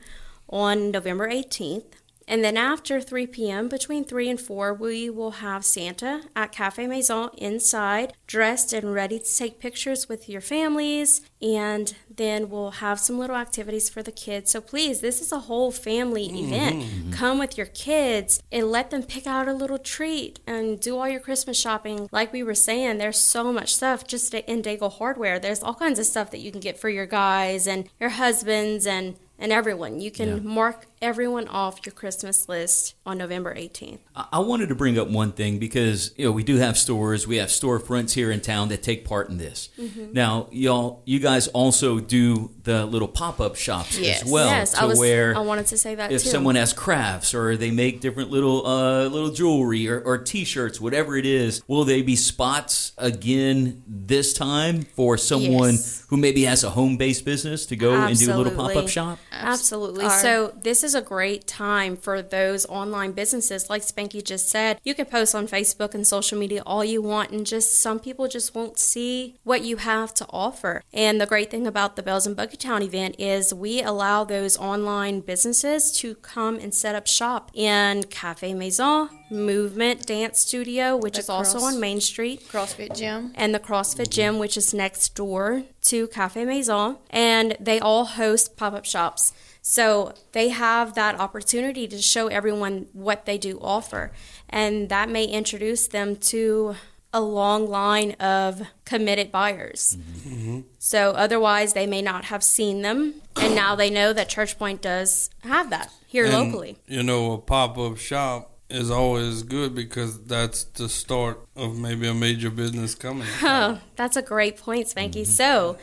on 0.50 0.90
November 0.92 1.30
18th. 1.30 1.84
And 2.30 2.44
then 2.44 2.58
after 2.58 3.02
3 3.02 3.26
p.m., 3.26 3.68
between 3.68 4.06
3 4.06 4.30
and 4.30 4.40
4, 4.40 4.76
we 4.76 5.10
will 5.10 5.32
have 5.32 5.66
Santa 5.66 6.22
at 6.36 6.52
Cafe 6.52 6.86
Maison 6.86 7.32
inside, 7.36 8.14
dressed 8.28 8.72
and 8.72 8.94
ready 8.94 9.18
to 9.18 9.38
take 9.38 9.60
pictures 9.60 10.08
with 10.08 10.30
your 10.30 10.40
families. 10.40 11.22
And 11.42 11.96
then 12.16 12.50
we'll 12.50 12.72
have 12.72 13.00
some 13.00 13.18
little 13.18 13.36
activities 13.36 13.90
for 13.90 14.04
the 14.04 14.12
kids. 14.12 14.52
So 14.52 14.62
please, 14.62 15.02
this 15.02 15.22
is 15.22 15.32
a 15.32 15.40
whole 15.40 15.72
family 15.72 16.28
mm-hmm. 16.28 16.54
event. 16.54 17.14
Come 17.14 17.40
with 17.40 17.58
your 17.58 17.66
kids 17.66 18.44
and 18.52 18.72
let 18.72 18.92
them 18.92 19.02
pick 19.02 19.26
out 19.26 19.48
a 19.48 19.54
little 19.54 19.80
treat 19.80 20.40
and 20.46 20.80
do 20.80 21.00
all 21.00 21.10
your 21.10 21.20
Christmas 21.20 21.60
shopping. 21.60 22.10
Like 22.12 22.32
we 22.32 22.44
were 22.44 22.54
saying, 22.54 23.00
there's 23.00 23.18
so 23.18 23.52
much 23.52 23.74
stuff 23.74 24.06
just 24.06 24.32
in 24.36 24.62
Daigle 24.62 24.94
Hardware. 24.94 25.40
There's 25.40 25.64
all 25.64 25.74
kinds 25.74 25.98
of 25.98 26.06
stuff 26.06 26.30
that 26.30 26.42
you 26.42 26.52
can 26.52 26.62
get 26.62 26.78
for 26.78 26.90
your 26.90 27.08
guys 27.08 27.66
and 27.66 27.90
your 28.00 28.12
husbands 28.12 28.86
and 28.86 29.16
and 29.40 29.52
everyone. 29.52 30.02
You 30.02 30.12
can 30.12 30.28
Yeah. 30.28 30.40
mark 30.44 30.88
everyone 31.02 31.48
off 31.48 31.86
your 31.86 31.94
Christmas 31.94 32.50
list 32.50 32.96
on 33.06 33.18
November 33.18 33.56
18th. 33.56 34.00
I 34.16 34.26
I 34.34 34.40
wanted 34.40 34.70
to 34.70 34.76
bring 34.76 34.98
up 34.98 35.08
one 35.10 35.32
thing 35.32 35.60
because 35.60 36.14
you 36.18 36.26
know 36.26 36.32
we 36.32 36.44
do 36.44 36.58
have 36.58 36.78
stores, 36.78 37.26
we 37.28 37.38
have 37.38 37.50
storefronts 37.50 38.14
here 38.14 38.32
in 38.32 38.42
town 38.42 38.70
that 38.70 38.84
take 38.84 39.06
part 39.06 39.30
in 39.30 39.38
this. 39.38 39.70
Mm-hmm. 39.80 40.14
Now, 40.14 40.48
y'all, 40.52 41.02
you 41.06 41.20
guys 41.20 41.48
also 41.50 42.00
do 42.00 42.52
the 42.64 42.86
little 42.86 43.08
pop-up 43.08 43.56
shops 43.56 43.98
Yes. 43.98 44.24
as 44.24 44.32
well, 44.32 44.48
yes, 44.48 44.74
to 44.74 44.82
I 44.82 44.86
was. 44.86 45.00
where 45.00 45.36
I 45.36 45.40
wanted 45.42 45.66
to 45.68 45.78
say 45.78 45.96
that 45.96 46.12
if 46.12 46.24
too. 46.24 46.30
someone 46.30 46.56
has 46.56 46.74
crafts 46.74 47.34
or 47.34 47.58
they 47.58 47.72
make 47.72 48.00
different 48.02 48.30
little 48.30 48.66
uh, 48.66 49.06
little 49.08 49.32
jewelry 49.32 49.90
or, 49.90 50.00
or 50.02 50.18
T-shirts, 50.20 50.80
whatever 50.80 51.18
it 51.18 51.26
is, 51.26 51.62
will 51.68 51.84
they 51.86 52.02
be 52.02 52.16
spots 52.16 52.92
again 52.98 53.84
this 53.88 54.34
time 54.34 54.84
for 54.84 55.18
someone 55.18 55.72
Yes. 55.74 56.06
who 56.10 56.18
maybe 56.18 56.44
has 56.44 56.64
a 56.64 56.70
home-based 56.70 57.26
business 57.26 57.66
to 57.68 57.76
go 57.76 57.94
and 57.94 58.18
do 58.18 58.34
a 58.34 58.36
little 58.38 58.54
pop-up 58.56 58.88
shop? 58.90 59.20
Absolutely. 59.32 60.06
Our- 60.06 60.20
So 60.20 60.54
this 60.62 60.84
is 60.84 60.89
a 60.96 61.02
great 61.02 61.48
time 61.48 61.96
for 61.96 62.22
those 62.22 62.66
online 62.68 63.12
businesses. 63.12 63.70
Like 63.70 63.82
Spanky 63.82 64.24
just 64.24 64.50
said, 64.50 64.80
you 64.84 64.94
can 64.94 65.06
post 65.06 65.36
on 65.36 65.48
Facebook 65.48 65.94
and 65.94 66.06
social 66.06 66.38
media 66.38 66.64
all 66.66 66.84
you 66.84 67.02
want, 67.02 67.32
and 67.32 67.46
just 67.46 67.80
some 67.80 68.00
people 68.00 68.28
just 68.28 68.56
won't 68.56 68.80
see 68.80 69.36
what 69.44 69.64
you 69.64 69.78
have 69.78 70.14
to 70.16 70.26
offer. 70.30 70.84
And 70.94 71.20
the 71.20 71.26
great 71.26 71.52
thing 71.52 71.68
about 71.68 71.96
the 71.96 72.04
Bells 72.04 72.28
and 72.28 72.36
Buggy 72.36 72.58
Town 72.58 72.82
event 72.82 73.16
is 73.20 73.54
we 73.54 73.82
allow 73.82 74.24
those 74.24 74.58
online 74.58 75.20
businesses 75.22 75.92
to 75.98 76.16
come 76.16 76.58
and 76.60 76.74
set 76.74 76.96
up 76.96 77.08
shop 77.08 77.52
in 77.54 78.04
Cafe 78.04 78.54
Maison, 78.54 79.10
Movement 79.32 80.06
Dance 80.06 80.40
Studio, 80.40 80.98
which 80.98 81.14
The 81.14 81.20
is 81.20 81.30
also 81.30 81.60
on 81.60 81.80
Main 81.80 82.02
Street 82.02 82.48
CrossFit 82.50 82.96
gym. 82.96 83.32
and 83.36 83.54
the 83.54 83.60
CrossFit 83.60 84.10
gym, 84.10 84.40
which 84.40 84.58
is 84.58 84.74
next 84.74 85.16
door 85.16 85.64
to 85.84 86.08
Cafe 86.08 86.44
Maison, 86.46 86.98
and 87.10 87.56
they 87.60 87.80
all 87.80 88.06
host 88.06 88.58
pop 88.58 88.74
up 88.74 88.86
shops. 88.86 89.34
So 89.62 90.14
they 90.32 90.50
have 90.50 90.96
that 90.96 91.20
opportunity 91.20 91.88
to 91.88 92.02
show 92.02 92.28
everyone 92.28 92.88
what 92.94 93.26
they 93.26 93.38
do 93.38 93.60
offer, 93.62 94.12
and 94.50 94.90
that 94.90 95.10
may 95.10 95.26
introduce 95.26 95.88
them 95.88 96.16
to 96.16 96.76
a 97.12 97.22
long 97.22 97.68
line 97.68 98.12
of 98.14 98.62
committed 98.86 99.32
buyers. 99.32 99.98
Mm-hmm. 100.28 100.62
So 100.78 101.12
otherwise, 101.12 101.74
they 101.74 101.88
may 101.88 102.02
not 102.02 102.26
have 102.26 102.44
seen 102.44 102.84
them, 102.84 103.16
and 103.36 103.56
now 103.56 103.76
they 103.76 103.90
know 103.90 104.14
that 104.14 104.30
Church 104.30 104.58
Point 104.60 104.82
does 104.82 105.30
have 105.44 105.70
that 105.72 105.92
here 106.06 106.26
And, 106.26 106.34
locally. 106.34 106.78
You 106.88 107.04
know, 107.04 107.34
a 107.34 107.38
pop 107.40 107.78
up 107.78 107.98
shop 107.98 108.59
is 108.70 108.92
always 108.92 109.44
good 109.44 109.74
because 109.76 110.20
that's 110.24 110.64
the 110.66 110.88
start 110.90 111.40
of 111.56 111.78
maybe 111.78 112.08
a 112.08 112.14
major 112.14 112.50
business 112.50 112.96
coming. 112.96 113.28
Oh, 113.42 113.80
that's 113.96 114.16
a 114.18 114.22
great 114.22 114.58
point, 114.58 114.88
Spanky. 114.88 115.22
Mm-hmm. 115.22 115.24
So, 115.24 115.78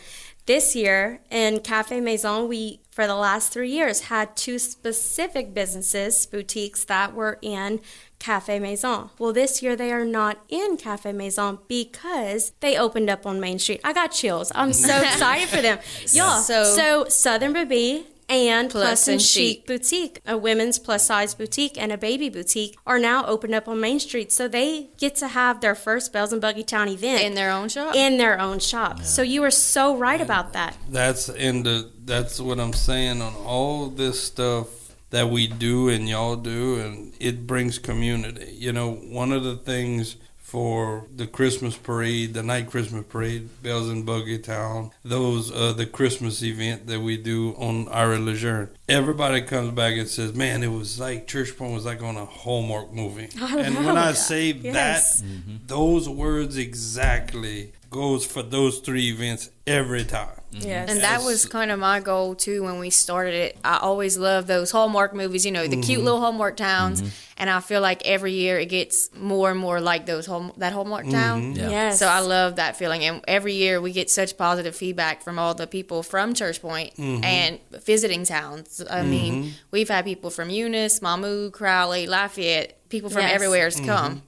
this 0.46 0.76
year 0.76 1.20
in 1.30 1.58
Cafe 1.60 2.00
Maison, 2.00 2.46
we, 2.48 2.80
for 2.92 3.06
the 3.08 3.16
last 3.16 3.52
three 3.52 3.70
years, 3.70 4.02
had 4.02 4.36
two 4.36 4.60
specific 4.60 5.52
businesses, 5.52 6.24
boutiques 6.24 6.84
that 6.84 7.14
were 7.14 7.38
in 7.42 7.80
Cafe 8.20 8.60
Maison. 8.60 9.10
Well, 9.18 9.32
this 9.32 9.60
year 9.62 9.74
they 9.74 9.92
are 9.92 10.04
not 10.04 10.38
in 10.48 10.76
Cafe 10.76 11.10
Maison 11.12 11.58
because 11.66 12.52
they 12.60 12.78
opened 12.78 13.10
up 13.10 13.26
on 13.26 13.40
Main 13.40 13.58
Street. 13.58 13.80
I 13.82 13.92
got 13.92 14.12
chills. 14.12 14.52
I'm 14.54 14.72
so 14.72 14.96
excited 15.02 15.48
for 15.48 15.60
them. 15.60 15.78
Y'all, 16.12 16.38
so, 16.40 16.62
So- 16.62 17.08
Southern 17.08 17.52
Baby 17.52 18.06
and 18.28 18.70
Plus, 18.70 18.84
Plus 18.84 19.08
and 19.08 19.12
and 19.14 19.22
Chic 19.22 19.58
Chic. 19.58 19.66
boutique, 19.66 20.20
a 20.26 20.36
women's 20.36 20.78
plus 20.78 21.06
size 21.06 21.34
boutique 21.34 21.78
and 21.80 21.92
a 21.92 21.96
baby 21.98 22.28
boutique, 22.28 22.76
are 22.86 22.98
now 22.98 23.24
opened 23.26 23.54
up 23.54 23.68
on 23.68 23.80
Main 23.80 24.00
Street. 24.00 24.32
So 24.32 24.48
they 24.48 24.88
get 24.98 25.14
to 25.16 25.28
have 25.28 25.60
their 25.60 25.74
first 25.74 26.12
Bells 26.12 26.32
and 26.32 26.40
Buggy 26.40 26.64
Town 26.64 26.88
event 26.88 27.22
In 27.22 27.34
their 27.34 27.50
own 27.50 27.68
shop. 27.68 27.94
in 27.94 28.18
their 28.18 28.40
own 28.40 28.58
shop. 28.58 29.02
So 29.02 29.22
you 29.22 29.42
are 29.44 29.50
so 29.50 29.96
right 29.96 30.20
about 30.20 30.52
that. 30.54 30.76
That's 30.90 31.28
in 31.28 31.62
the 31.62 31.90
that's 32.04 32.40
what 32.40 32.58
I'm 32.60 32.72
saying 32.72 33.22
on 33.22 33.34
all 33.34 33.88
this 33.88 34.22
stuff 34.22 34.68
that 35.10 35.28
we 35.30 35.46
do 35.46 35.88
and 35.88 36.08
y'all 36.08 36.36
do 36.36 36.80
and 36.80 37.12
it 37.20 37.46
brings 37.46 37.78
community. 37.78 38.52
You 38.52 38.72
know, 38.72 38.92
one 38.92 39.32
of 39.32 39.44
the 39.44 39.56
things 39.56 40.16
for 40.46 41.08
the 41.12 41.26
Christmas 41.26 41.76
parade, 41.76 42.32
the 42.32 42.42
night 42.42 42.70
Christmas 42.70 43.04
parade, 43.08 43.48
Bells 43.64 43.90
in 43.90 44.04
Buggy 44.04 44.38
Town, 44.38 44.92
those 45.04 45.50
uh, 45.50 45.72
the 45.72 45.86
Christmas 45.86 46.40
event 46.40 46.86
that 46.86 47.00
we 47.00 47.16
do 47.16 47.50
on 47.58 47.88
Ira 47.88 48.20
Lejeune. 48.20 48.68
Everybody 48.88 49.42
comes 49.42 49.72
back 49.72 49.96
and 49.96 50.08
says, 50.08 50.34
"Man, 50.34 50.62
it 50.62 50.68
was 50.68 51.00
like 51.00 51.26
Church 51.26 51.56
Point 51.58 51.74
was 51.74 51.84
like 51.84 52.00
on 52.00 52.16
a 52.16 52.24
Hallmark 52.24 52.92
movie." 52.92 53.28
I 53.40 53.58
and 53.58 53.74
love 53.74 53.84
when 53.86 53.98
I 53.98 54.12
say 54.12 54.52
Yes. 54.52 55.20
that, 55.20 55.26
those 55.66 56.08
words 56.08 56.56
exactly 56.56 57.72
goes 57.90 58.24
for 58.26 58.42
those 58.42 58.78
three 58.80 59.10
events 59.10 59.50
every 59.66 60.04
time. 60.04 60.40
Mm-hmm. 60.52 60.68
Yes. 60.68 60.90
And 60.90 61.00
that 61.00 61.22
was 61.22 61.44
kind 61.46 61.70
of 61.70 61.78
my 61.78 62.00
goal 62.00 62.34
too 62.34 62.62
when 62.62 62.78
we 62.78 62.90
started 62.90 63.34
it. 63.34 63.58
I 63.64 63.78
always 63.78 64.16
love 64.16 64.46
those 64.46 64.70
Hallmark 64.70 65.14
movies, 65.14 65.44
you 65.44 65.52
know, 65.52 65.66
the 65.66 65.76
cute 65.76 65.98
mm-hmm. 65.98 66.04
little 66.04 66.20
Hallmark 66.20 66.56
towns. 66.56 67.00
Mm-hmm. 67.00 67.10
And 67.38 67.50
I 67.50 67.60
feel 67.60 67.80
like 67.82 68.06
every 68.06 68.32
year 68.32 68.58
it 68.58 68.66
gets 68.66 69.10
more 69.14 69.50
and 69.50 69.60
more 69.60 69.80
like 69.80 70.06
those 70.06 70.24
Hall- 70.24 70.54
that 70.56 70.72
Hallmark 70.72 71.08
town. 71.10 71.54
Yeah. 71.54 71.68
Yes. 71.68 71.98
So 71.98 72.06
I 72.06 72.20
love 72.20 72.56
that 72.56 72.76
feeling, 72.76 73.04
and 73.04 73.22
every 73.28 73.52
year 73.52 73.78
we 73.78 73.92
get 73.92 74.08
such 74.08 74.38
positive 74.38 74.74
feedback 74.74 75.22
from 75.22 75.38
all 75.38 75.52
the 75.52 75.66
people 75.66 76.02
from 76.02 76.32
Church 76.32 76.62
Point 76.62 76.98
and 76.98 77.58
visiting 77.84 78.24
towns. 78.24 78.82
I 78.90 79.02
mean, 79.02 79.52
we've 79.70 79.88
had 79.88 80.06
people 80.06 80.30
from 80.30 80.48
Eunice, 80.48 81.00
Mamou, 81.00 81.52
Crowley, 81.52 82.06
Lafayette, 82.06 82.88
people 82.88 83.10
from 83.10 83.22
Yes. 83.22 83.34
everywhere 83.34 83.64
has 83.64 83.80
come. 83.80 84.22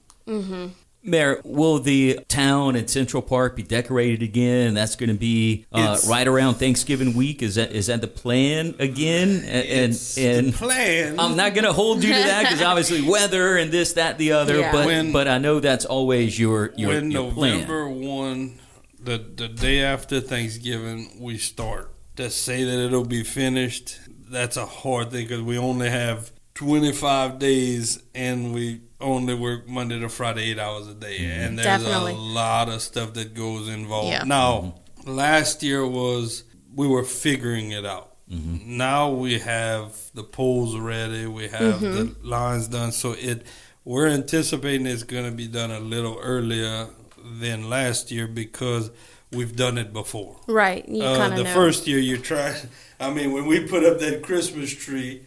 Mayor, 1.01 1.41
will 1.43 1.79
the 1.79 2.19
town 2.27 2.75
and 2.75 2.89
Central 2.89 3.21
Park 3.21 3.55
be 3.55 3.63
decorated 3.63 4.21
again? 4.21 4.73
That's 4.73 4.95
going 4.95 5.09
to 5.09 5.15
be 5.15 5.65
uh, 5.71 5.97
right 6.09 6.27
around 6.27 6.55
Thanksgiving 6.55 7.13
week. 7.15 7.41
Is 7.41 7.55
that 7.55 7.71
is 7.71 7.87
that 7.87 8.01
the 8.01 8.07
plan 8.07 8.75
again? 8.79 9.43
And 9.45 9.93
It's 9.93 10.17
and, 10.17 10.25
the 10.25 10.47
and 10.49 10.53
plan. 10.53 11.19
I'm 11.19 11.35
not 11.37 11.53
going 11.53 11.65
to 11.65 11.73
hold 11.73 12.03
you 12.03 12.11
to 12.13 12.19
that 12.19 12.43
because 12.43 12.61
obviously 12.61 13.01
weather 13.01 13.57
and 13.57 13.71
this, 13.71 13.93
that, 13.93 14.17
the 14.17 14.33
other. 14.33 14.59
Yeah. 14.59 14.71
But 14.71 14.85
When- 14.85 15.11
but 15.11 15.27
I 15.27 15.37
know 15.37 15.59
that's 15.59 15.85
always 15.85 16.37
your 16.37 16.73
your, 16.75 16.89
when 16.89 17.11
your 17.11 17.31
plan. 17.31 17.53
November 17.61 17.87
one, 17.89 18.59
the 19.01 19.17
the 19.17 19.47
day 19.47 19.81
after 19.81 20.19
Thanksgiving, 20.19 21.17
we 21.19 21.37
start. 21.37 21.93
To 22.17 22.29
say 22.29 22.65
that 22.65 22.77
it'll 22.85 23.05
be 23.05 23.23
finished, 23.23 23.97
that's 24.29 24.57
a 24.57 24.65
hard 24.65 25.11
thing 25.11 25.25
because 25.25 25.41
we 25.41 25.57
only 25.57 25.89
have 25.89 26.33
25 26.59 27.39
days 27.39 28.03
and 28.13 28.53
we 28.53 28.81
only 28.99 29.33
work 29.33 29.65
Monday 29.69 29.97
to 29.97 30.09
Friday, 30.09 30.51
eight 30.51 30.59
hours 30.59 30.89
a 30.89 30.93
day, 30.93 31.19
mm-hmm. 31.19 31.39
and 31.39 31.57
there's 31.57 31.65
Definitely. 31.65 32.11
a 32.11 32.17
lot 32.17 32.67
of 32.67 32.81
stuff 32.81 33.13
that 33.13 33.33
goes 33.33 33.69
involved. 33.69 34.09
Yeah. 34.09 34.25
Now, 34.25 34.75
mm-hmm. 34.97 35.09
last 35.09 35.63
year 35.63 35.87
was 35.87 36.43
we 36.75 36.85
were 36.85 37.05
figuring 37.05 37.71
it 37.71 37.85
out. 37.85 38.13
Mm-hmm. 38.29 38.75
Now 38.75 39.09
we 39.09 39.39
have 39.39 39.97
the 40.13 40.23
poles 40.25 40.77
ready, 40.77 41.27
we 41.27 41.47
have 41.47 41.79
the 41.79 42.13
lines 42.23 42.67
done, 42.67 42.91
so 42.91 43.13
it 43.13 43.43
we're 43.85 44.09
anticipating 44.09 44.85
it's 44.85 45.03
going 45.03 45.23
to 45.23 45.31
be 45.31 45.47
done 45.47 45.71
a 45.71 45.79
little 45.79 46.19
earlier 46.21 46.89
than 47.23 47.69
last 47.69 48.11
year 48.11 48.27
because 48.27 48.91
we've 49.31 49.55
done 49.55 49.77
it 49.77 49.93
before. 49.93 50.37
right. 50.47 50.87
You 50.87 51.03
Uh, 51.03 51.17
kind 51.17 51.33
of 51.33 51.37
the 51.37 51.43
know. 51.45 51.53
first 51.53 51.87
year 51.87 51.99
you 51.99 52.17
try. 52.17 52.55
I 53.01 53.09
mean, 53.11 53.31
when 53.31 53.45
we 53.45 53.61
put 53.61 53.85
up 53.85 53.99
that 53.99 54.21
Christmas 54.23 54.73
tree, 54.75 55.21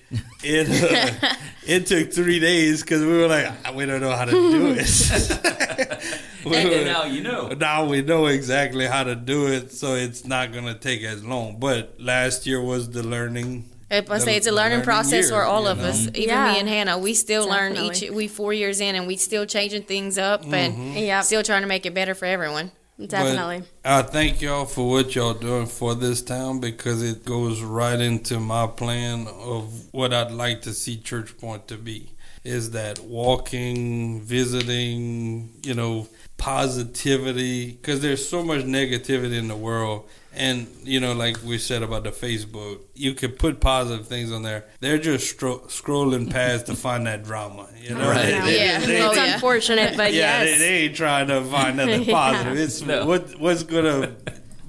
it 0.45 0.69
uh, 0.69 1.35
it 1.67 1.87
took 1.87 2.13
three 2.13 2.39
days 2.39 2.83
because 2.83 3.01
we 3.01 3.17
were 3.17 3.29
like, 3.29 3.47
"Ah, 3.65 3.73
we 3.73 3.87
don't 3.87 4.01
know 4.03 4.11
how 4.15 4.27
to 4.27 4.31
do 4.31 4.75
it. 4.77 4.89
We 6.45 6.57
and, 6.57 6.69
were- 6.69 6.75
and 6.75 6.87
now 6.87 7.05
you 7.05 7.23
know. 7.23 7.49
now 7.51 7.85
we 7.85 8.03
know 8.03 8.27
exactly 8.27 8.87
how 8.87 9.05
to 9.05 9.15
do 9.15 9.47
it, 9.47 9.71
so 9.73 9.95
it's 9.95 10.27
not 10.27 10.53
going 10.53 10.65
to 10.65 10.75
take 10.75 11.03
as 11.05 11.25
long. 11.25 11.61
But 11.61 11.95
last 12.01 12.47
year 12.49 12.61
was 12.61 12.91
the 12.91 13.05
learning. 13.05 13.71
I 13.93 14.01
the- 14.01 14.19
say 14.19 14.37
it's 14.37 14.49
a 14.49 14.51
learning 14.51 14.79
learning 14.81 14.85
process 14.85 15.13
year, 15.27 15.29
for 15.29 15.45
all 15.45 15.69
of 15.69 15.79
know? 15.79 15.85
us, 15.85 16.09
even 16.09 16.23
Yeah. 16.31 16.53
me 16.53 16.59
and 16.59 16.69
Hannah. 16.69 16.99
We 16.99 17.15
still 17.15 17.47
learn 17.49 17.77
each. 17.77 18.11
We 18.11 18.27
four 18.27 18.53
years 18.53 18.81
in, 18.81 18.97
and 18.97 19.07
we 19.07 19.17
still 19.17 19.47
changing 19.47 19.85
things 19.85 20.19
up, 20.19 20.43
and 20.53 20.95
Yep. 20.99 21.25
still 21.25 21.43
trying 21.45 21.63
to 21.63 21.69
make 21.69 21.87
it 21.87 21.95
better 21.95 22.15
for 22.15 22.27
everyone. 22.27 22.73
Definitely. 22.99 23.65
But 23.83 23.91
I 23.91 24.03
thank 24.03 24.41
y'all 24.43 24.67
for 24.67 24.89
what 24.89 25.15
y'all 25.15 25.35
doing 25.35 25.67
for 25.67 25.95
this 25.95 26.23
town 26.23 26.61
because 26.61 27.03
it 27.03 27.25
goes 27.25 27.61
right 27.61 27.99
into 27.99 28.39
my 28.39 28.67
plan 28.67 29.27
of 29.27 29.93
what 29.93 30.13
I'd 30.13 30.31
like 30.31 30.63
to 30.63 30.73
see 30.73 30.99
Church 30.99 31.37
Point 31.39 31.69
to 31.69 31.77
be. 31.77 32.11
Is 32.45 32.73
that 32.73 32.99
walking, 33.01 34.21
visiting, 34.21 35.53
you 35.63 35.75
know, 35.75 36.09
positivity? 36.37 37.73
Because 37.73 38.01
there's 38.01 38.29
so 38.29 38.43
much 38.43 38.65
negativity 38.65 39.39
in 39.39 39.49
the 39.49 39.57
world. 39.57 40.09
And, 40.35 40.67
you 40.83 40.99
know, 40.99 41.13
like 41.13 41.37
we 41.45 41.59
said 41.59 41.83
about 41.83 42.05
the 42.05 42.11
Facebook, 42.11 42.81
you 42.95 43.13
can 43.13 43.33
put 43.33 43.61
positive 43.61 44.07
things 44.09 44.33
on 44.33 44.43
there. 44.43 44.65
They're 44.81 44.97
just 44.99 45.37
stro- 45.39 45.63
scrolling 45.69 46.31
past 46.31 46.67
to 46.67 46.75
find 46.75 47.07
that 47.07 47.23
drama, 47.25 47.69
you 47.79 47.91
know? 47.95 48.09
Right. 48.09 48.23
They- 48.23 48.41
they- 48.41 48.57
Yeah. 48.65 48.79
they- 48.81 49.03
Oh, 49.03 49.09
it's 49.11 49.17
yeah. 49.19 49.35
unfortunate, 49.35 49.97
but 49.97 50.13
yeah, 50.15 50.43
yes. 50.43 50.59
they, 50.59 50.65
they 50.65 50.75
ain't 50.85 50.97
trying 50.97 51.27
to 51.29 51.43
find 51.45 51.77
nothing 51.79 52.05
Yeah. 52.05 52.13
positive. 52.15 52.59
It's 52.59 52.81
No. 52.83 53.05
what 53.07 53.39
what's 53.39 53.63
gonna 53.63 54.17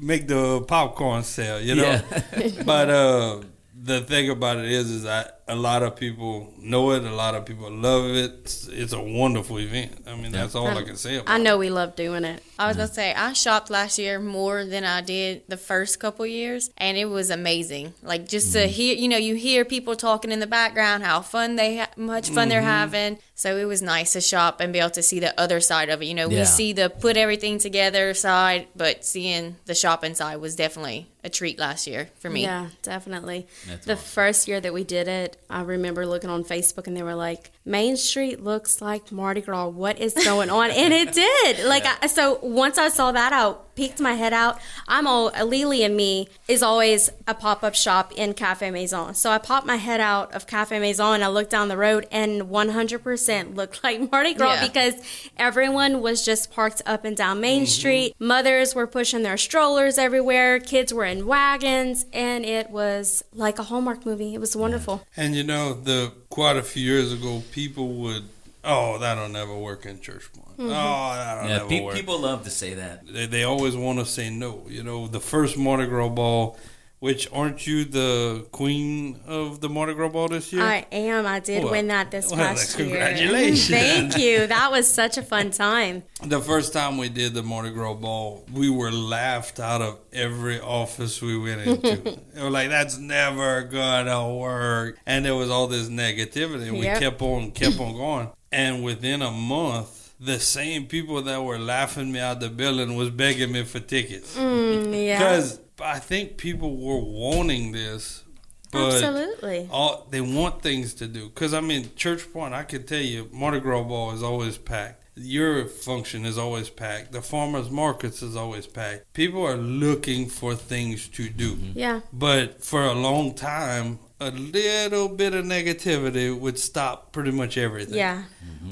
make 0.01 0.27
the 0.27 0.60
popcorn 0.62 1.24
sell, 1.24 1.62
you 1.62 1.75
know. 1.75 1.84
Yeah. 1.84 2.50
but 2.65 2.89
uh, 2.89 3.39
the 3.82 4.01
thing 4.01 4.29
about 4.29 4.58
it 4.58 4.65
is, 4.65 4.89
is 4.91 5.03
that 5.03 5.42
a 5.47 5.55
lot 5.55 5.83
of 5.83 5.95
people 5.95 6.53
know 6.57 6.91
it. 6.91 7.03
A 7.03 7.13
lot 7.13 7.35
of 7.35 7.45
people 7.45 7.69
love 7.69 8.05
it. 8.05 8.31
It's, 8.43 8.67
it's 8.67 8.93
a 8.93 9.01
wonderful 9.01 9.59
event. 9.59 9.91
I 10.07 10.15
mean, 10.15 10.31
that's 10.31 10.55
all 10.55 10.67
I 10.67 10.83
can 10.83 10.95
say 10.95 11.17
about 11.17 11.29
I 11.29 11.35
it. 11.38 11.43
know 11.43 11.57
we 11.57 11.69
love 11.69 11.95
doing 11.95 12.23
it. 12.23 12.41
I 12.57 12.67
was 12.67 12.77
gonna 12.77 12.88
say 12.88 13.13
I 13.13 13.33
shopped 13.33 13.69
last 13.69 13.97
year 14.00 14.19
more 14.19 14.63
than 14.63 14.83
I 14.85 15.01
did 15.01 15.43
the 15.47 15.57
first 15.57 16.00
couple 16.00 16.25
years, 16.25 16.69
and 16.77 16.97
it 16.97 17.05
was 17.05 17.29
amazing. 17.29 17.93
Like 18.01 18.27
just 18.27 18.53
to 18.53 18.59
mm-hmm. 18.59 18.69
hear, 18.69 18.95
you 18.95 19.09
know, 19.09 19.17
you 19.17 19.35
hear 19.35 19.65
people 19.65 19.95
talking 19.95 20.31
in 20.31 20.39
the 20.39 20.47
background, 20.47 21.03
how 21.03 21.21
fun 21.21 21.55
they, 21.55 21.77
ha- 21.77 21.89
much 21.97 22.29
fun 22.29 22.47
they're 22.50 22.62
mm-hmm. 22.62 22.69
having. 22.69 23.19
So 23.35 23.57
it 23.57 23.65
was 23.65 23.81
nice 23.81 24.13
to 24.13 24.21
shop 24.21 24.62
and 24.62 24.71
be 24.71 24.79
able 24.79 24.91
to 24.91 25.03
see 25.03 25.19
the 25.19 25.38
other 25.39 25.59
side 25.59 25.89
of 25.89 26.01
it. 26.01 26.05
You 26.05 26.13
know, 26.13 26.29
Yeah. 26.29 26.41
we 26.41 26.45
see 26.45 26.71
the 26.71 26.89
put 26.89 27.17
everything 27.17 27.57
together 27.57 28.13
side, 28.13 28.67
but 28.75 29.03
seeing 29.03 29.57
the 29.65 29.75
shopping 29.75 30.13
side 30.15 30.38
was 30.38 30.55
definitely 30.55 31.07
a 31.23 31.29
treat 31.29 31.57
last 31.57 31.88
year 31.88 32.09
for 32.19 32.29
me. 32.29 32.43
Yeah, 32.43 32.67
definitely. 32.83 33.47
That's 33.67 33.85
the 33.85 33.93
awesome. 33.93 34.05
first 34.05 34.47
year 34.47 34.62
that 34.62 34.73
we 34.73 34.83
did 34.83 35.07
it, 35.07 35.32
I 35.49 35.61
remember 35.61 36.05
looking 36.05 36.29
on 36.29 36.43
Facebook 36.43 36.87
and 36.87 36.95
they 36.95 37.03
were 37.03 37.15
like, 37.15 37.51
Main 37.65 37.96
Street 37.96 38.43
looks 38.43 38.82
like 38.82 39.12
Mardi 39.12 39.41
Gras. 39.41 39.67
What 39.70 40.00
is 40.00 40.13
going 40.13 40.50
on? 40.50 40.72
and 40.72 40.93
it 40.93 41.13
did. 41.13 41.65
Like, 41.74 41.86
I, 41.86 42.08
so 42.08 42.39
once 42.41 42.77
I 42.77 42.89
saw 42.89 43.12
that, 43.12 43.32
I 43.34 43.55
peeked 43.75 44.00
my 44.00 44.13
head 44.13 44.34
out. 44.34 44.60
I'm 44.88 45.08
all, 45.08 45.32
Lily 45.46 45.84
and 45.84 45.96
me 45.96 46.27
is 46.48 46.62
always 46.62 47.10
a 47.27 47.34
pop 47.34 47.63
up 47.63 47.74
shop 47.74 48.12
in 48.15 48.34
Cafe 48.34 48.70
Maison. 48.70 49.13
So 49.15 49.32
I 49.32 49.38
popped 49.38 49.65
my 49.65 49.77
head 49.77 50.00
out 50.00 50.34
of 50.34 50.46
Cafe 50.46 50.77
Maison 50.79 51.15
and 51.15 51.24
I 51.24 51.27
looked 51.27 51.50
down 51.50 51.70
the 51.70 51.77
road 51.77 52.08
and 52.12 52.43
100% 52.43 53.55
looked 53.55 53.84
like 53.84 54.00
Mardi 54.12 54.34
Gras 54.34 54.55
Yeah. 54.55 54.67
because 54.67 54.93
everyone 55.38 56.01
was 56.01 56.24
just 56.24 56.51
parked 56.51 56.82
up 56.86 57.05
and 57.05 57.15
down 57.17 57.39
Main 57.41 57.63
mm-hmm. 57.63 57.67
Street. 57.67 58.15
Mothers 58.20 58.75
were 58.75 58.88
pushing 58.88 59.24
their 59.24 59.38
strollers 59.38 59.98
everywhere. 59.98 60.60
Kids 60.60 60.93
were 60.93 61.05
in 61.05 61.25
wagons, 61.25 62.05
and 62.13 62.46
it 62.46 62.70
was 62.70 63.24
like 63.34 63.58
a 63.60 63.63
Hallmark 63.63 64.05
movie. 64.05 64.34
It 64.34 64.39
was 64.39 64.55
wonderful. 64.55 65.05
And 65.15 65.36
you 65.36 65.43
know, 65.43 65.74
the 65.74 66.12
quite 66.29 66.58
a 66.58 66.63
few 66.63 66.84
years 66.84 67.13
ago, 67.13 67.43
people 67.53 67.88
would, 67.93 68.24
oh, 68.63 68.98
that'll 68.98 69.29
never 69.29 69.55
work 69.55 69.86
in 69.86 70.01
Church 70.01 70.27
Point. 70.33 70.57
Mm-hmm. 70.57 70.69
Oh, 70.69 71.13
that'll 71.15 71.50
Yeah, 71.50 71.57
never 71.57 71.69
pe- 71.69 71.81
work. 71.83 71.95
people 71.95 72.19
love 72.19 72.43
to 72.45 72.50
say 72.50 72.74
that. 72.74 73.05
they, 73.07 73.27
they 73.27 73.43
always 73.43 73.75
want 73.75 74.00
to 74.00 74.05
say 74.05 74.29
no. 74.31 74.63
You 74.67 74.81
know, 74.83 75.07
the 75.07 75.19
first 75.19 75.55
Mardi 75.57 75.86
Gras 75.86 76.10
ball, 76.10 76.57
which 77.03 77.27
aren't 77.33 77.67
you 77.67 77.83
the 77.83 78.45
queen 78.53 79.19
of 79.27 79.60
the 79.60 79.67
Mardi 79.67 79.93
Gras 79.93 80.07
ball 80.07 80.29
this 80.29 80.53
year? 80.53 80.62
I 80.63 80.86
am. 80.89 81.25
I 81.25 81.41
did 81.41 81.62
Well, 81.62 81.74
win 81.74 81.88
that 81.89 82.12
this 82.12 82.27
well, 82.31 82.38
past 82.38 82.79
year. 82.79 82.88
congratulations. 82.88 83.67
Thank 83.69 84.17
you. 84.17 84.48
That 84.48 84.72
was 84.72 84.88
such 84.88 85.17
a 85.17 85.22
fun 85.22 85.51
time. 85.51 86.03
the 86.24 86.39
first 86.39 86.72
time 86.72 86.98
we 86.98 87.10
did 87.10 87.33
the 87.33 87.43
Mardi 87.43 87.72
Gras 87.72 87.95
ball, 87.95 88.45
we 88.53 88.69
were 88.69 88.89
laughed 88.89 89.60
out 89.60 89.81
of 89.81 90.00
every 90.13 90.62
office 90.62 91.22
we 91.22 91.38
went 91.38 91.60
into. 91.67 92.19
they 92.36 92.41
were 92.41 92.50
like, 92.50 92.69
"That's 92.69 92.98
never 92.98 93.63
gonna 93.63 94.33
work," 94.33 94.98
and 95.05 95.25
there 95.25 95.36
was 95.36 95.50
all 95.50 95.67
this 95.67 95.89
negativity. 95.89 96.69
And 96.69 96.79
we 96.79 96.86
Yep. 96.86 97.00
kept 97.01 97.22
on, 97.22 97.51
kept 97.51 97.81
on 97.81 97.98
going, 97.98 98.29
and 98.53 98.81
within 98.81 99.22
a 99.22 99.31
month. 99.31 100.00
The 100.19 100.39
same 100.39 100.86
people 100.86 101.22
that 101.24 101.43
were 101.43 101.60
laughing 101.60 102.13
me 102.13 102.19
out 102.22 102.38
of 102.38 102.39
the 102.43 102.50
building 102.50 102.95
was 102.95 103.10
begging 103.10 103.51
me 103.51 103.63
for 103.63 103.81
tickets. 103.81 104.38
Mm, 104.38 105.05
yeah. 105.05 105.17
Because 105.19 105.60
I 105.82 106.00
think 106.00 106.38
people 106.38 106.77
were 106.77 107.00
wanting 107.00 107.72
this, 107.72 108.24
but 108.72 108.94
Absolutely. 108.94 109.68
all 109.72 110.08
they 110.10 110.22
want 110.22 110.62
things 110.62 110.94
to 110.96 111.08
do. 111.08 111.30
Because 111.30 111.53
I 111.53 111.62
mean, 111.62 111.92
Church 111.96 112.32
Point, 112.32 112.53
I 112.53 112.63
can 112.63 112.86
tell 112.86 113.01
you, 113.01 113.30
Mardi 113.32 113.60
Gras 113.60 113.84
ball 113.84 114.12
is 114.12 114.24
always 114.24 114.58
packed. 114.58 115.01
Your 115.15 115.65
function 115.65 116.25
is 116.25 116.39
always 116.39 116.72
packed. 116.72 117.12
The 117.12 117.22
farmers 117.22 117.70
markets 117.70 118.24
is 118.24 118.36
always 118.36 118.65
packed. 118.65 119.13
People 119.13 119.46
are 119.46 119.58
looking 119.58 120.27
for 120.27 120.56
things 120.56 121.08
to 121.10 121.30
do. 121.30 121.53
Mm-hmm. 121.53 121.77
Yeah. 121.77 122.00
But 122.12 122.63
for 122.63 122.84
a 122.84 122.94
long 122.94 123.36
time, 123.36 124.00
a 124.20 124.32
little 124.32 125.10
bit 125.10 125.34
of 125.34 125.46
negativity 125.46 126.36
would 126.38 126.58
stop 126.58 127.12
pretty 127.12 127.32
much 127.32 127.58
everything. 127.58 127.96
Yeah. 127.96 128.24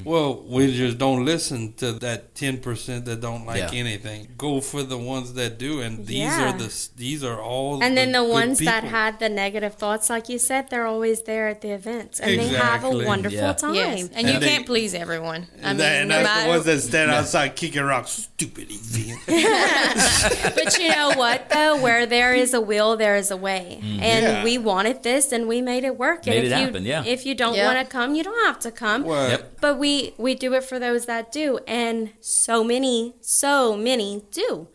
Well, 0.04 0.42
we 0.48 0.74
just 0.76 0.98
don't 0.98 1.24
listen 1.24 1.72
to 1.74 1.92
that 2.04 2.34
ten 2.34 2.58
percent 2.58 3.04
that 3.06 3.20
don't 3.20 3.46
like 3.46 3.58
Yeah. 3.72 3.78
anything. 3.84 4.28
Go 4.36 4.60
for 4.60 4.82
the 4.82 4.98
ones 4.98 5.34
that 5.34 5.58
do, 5.58 5.80
and 5.80 6.06
these 6.06 6.18
Yeah. 6.18 6.48
are 6.54 6.58
the 6.58 6.68
these 6.96 7.22
are 7.24 7.40
all. 7.40 7.82
And 7.82 7.96
then 7.96 8.12
the 8.12 8.20
good 8.20 8.30
ones 8.30 8.58
that 8.60 8.84
had 8.84 9.18
the 9.18 9.28
negative 9.28 9.74
thoughts, 9.74 10.08
like 10.10 10.28
you 10.28 10.38
said, 10.38 10.70
they're 10.70 10.86
always 10.86 11.22
there 11.22 11.48
at 11.48 11.60
the 11.60 11.70
events, 11.70 12.20
and 12.20 12.38
they 12.40 12.48
have 12.48 12.84
a 12.84 12.90
wonderful 12.90 13.38
Yeah. 13.38 13.52
time. 13.52 13.74
Yes, 13.74 14.08
and, 14.14 14.28
you 14.28 14.38
they- 14.38 14.48
can't 14.48 14.66
please 14.66 14.94
everyone. 14.94 15.46
I 15.54 15.54
And, 15.56 15.64
mean, 15.64 15.76
that, 15.78 15.92
and 16.00 16.08
no 16.08 16.14
that's 16.16 16.28
matter. 16.28 16.42
the 16.42 16.48
ones 16.48 16.64
that 16.66 16.80
stand 16.80 17.10
outside 17.10 17.56
kicking 17.56 17.82
rocks. 17.82 18.10
Stupid 18.34 18.68
event. 18.70 19.20
But 20.54 20.78
you 20.78 20.88
know 20.88 21.12
what, 21.14 21.48
though? 21.50 21.76
Where 21.80 22.06
there 22.06 22.34
is 22.34 22.54
a 22.54 22.60
will, 22.60 22.96
there 22.96 23.16
is 23.16 23.30
a 23.30 23.36
way. 23.36 23.78
Mm. 23.82 24.02
And 24.02 24.24
Yeah. 24.24 24.44
we 24.44 24.58
wanted 24.58 25.02
this, 25.02 25.32
and 25.32 25.46
we 25.48 25.60
made 25.62 25.84
it 25.84 25.96
work. 25.98 26.26
And 26.26 26.34
Made 26.34 26.44
if 26.44 26.52
it 26.52 26.58
you, 26.58 26.64
happen, 26.66 26.84
yeah. 26.84 27.04
If 27.04 27.26
you 27.26 27.34
don't 27.34 27.54
Yeah. 27.56 27.66
want 27.72 27.78
to 27.78 27.90
come, 27.90 28.14
you 28.14 28.22
don't 28.24 28.46
have 28.46 28.58
to 28.60 28.70
come. 28.70 29.04
What? 29.04 29.30
Yep. 29.30 29.52
But 29.60 29.78
we 29.78 29.91
we 30.18 30.34
do 30.34 30.52
it 30.54 30.64
for 30.64 30.78
those 30.78 31.06
that 31.06 31.32
do, 31.32 31.58
and 31.66 32.10
so 32.20 32.62
many, 32.64 33.14
so 33.20 33.76
many 33.76 34.22
do, 34.30 34.68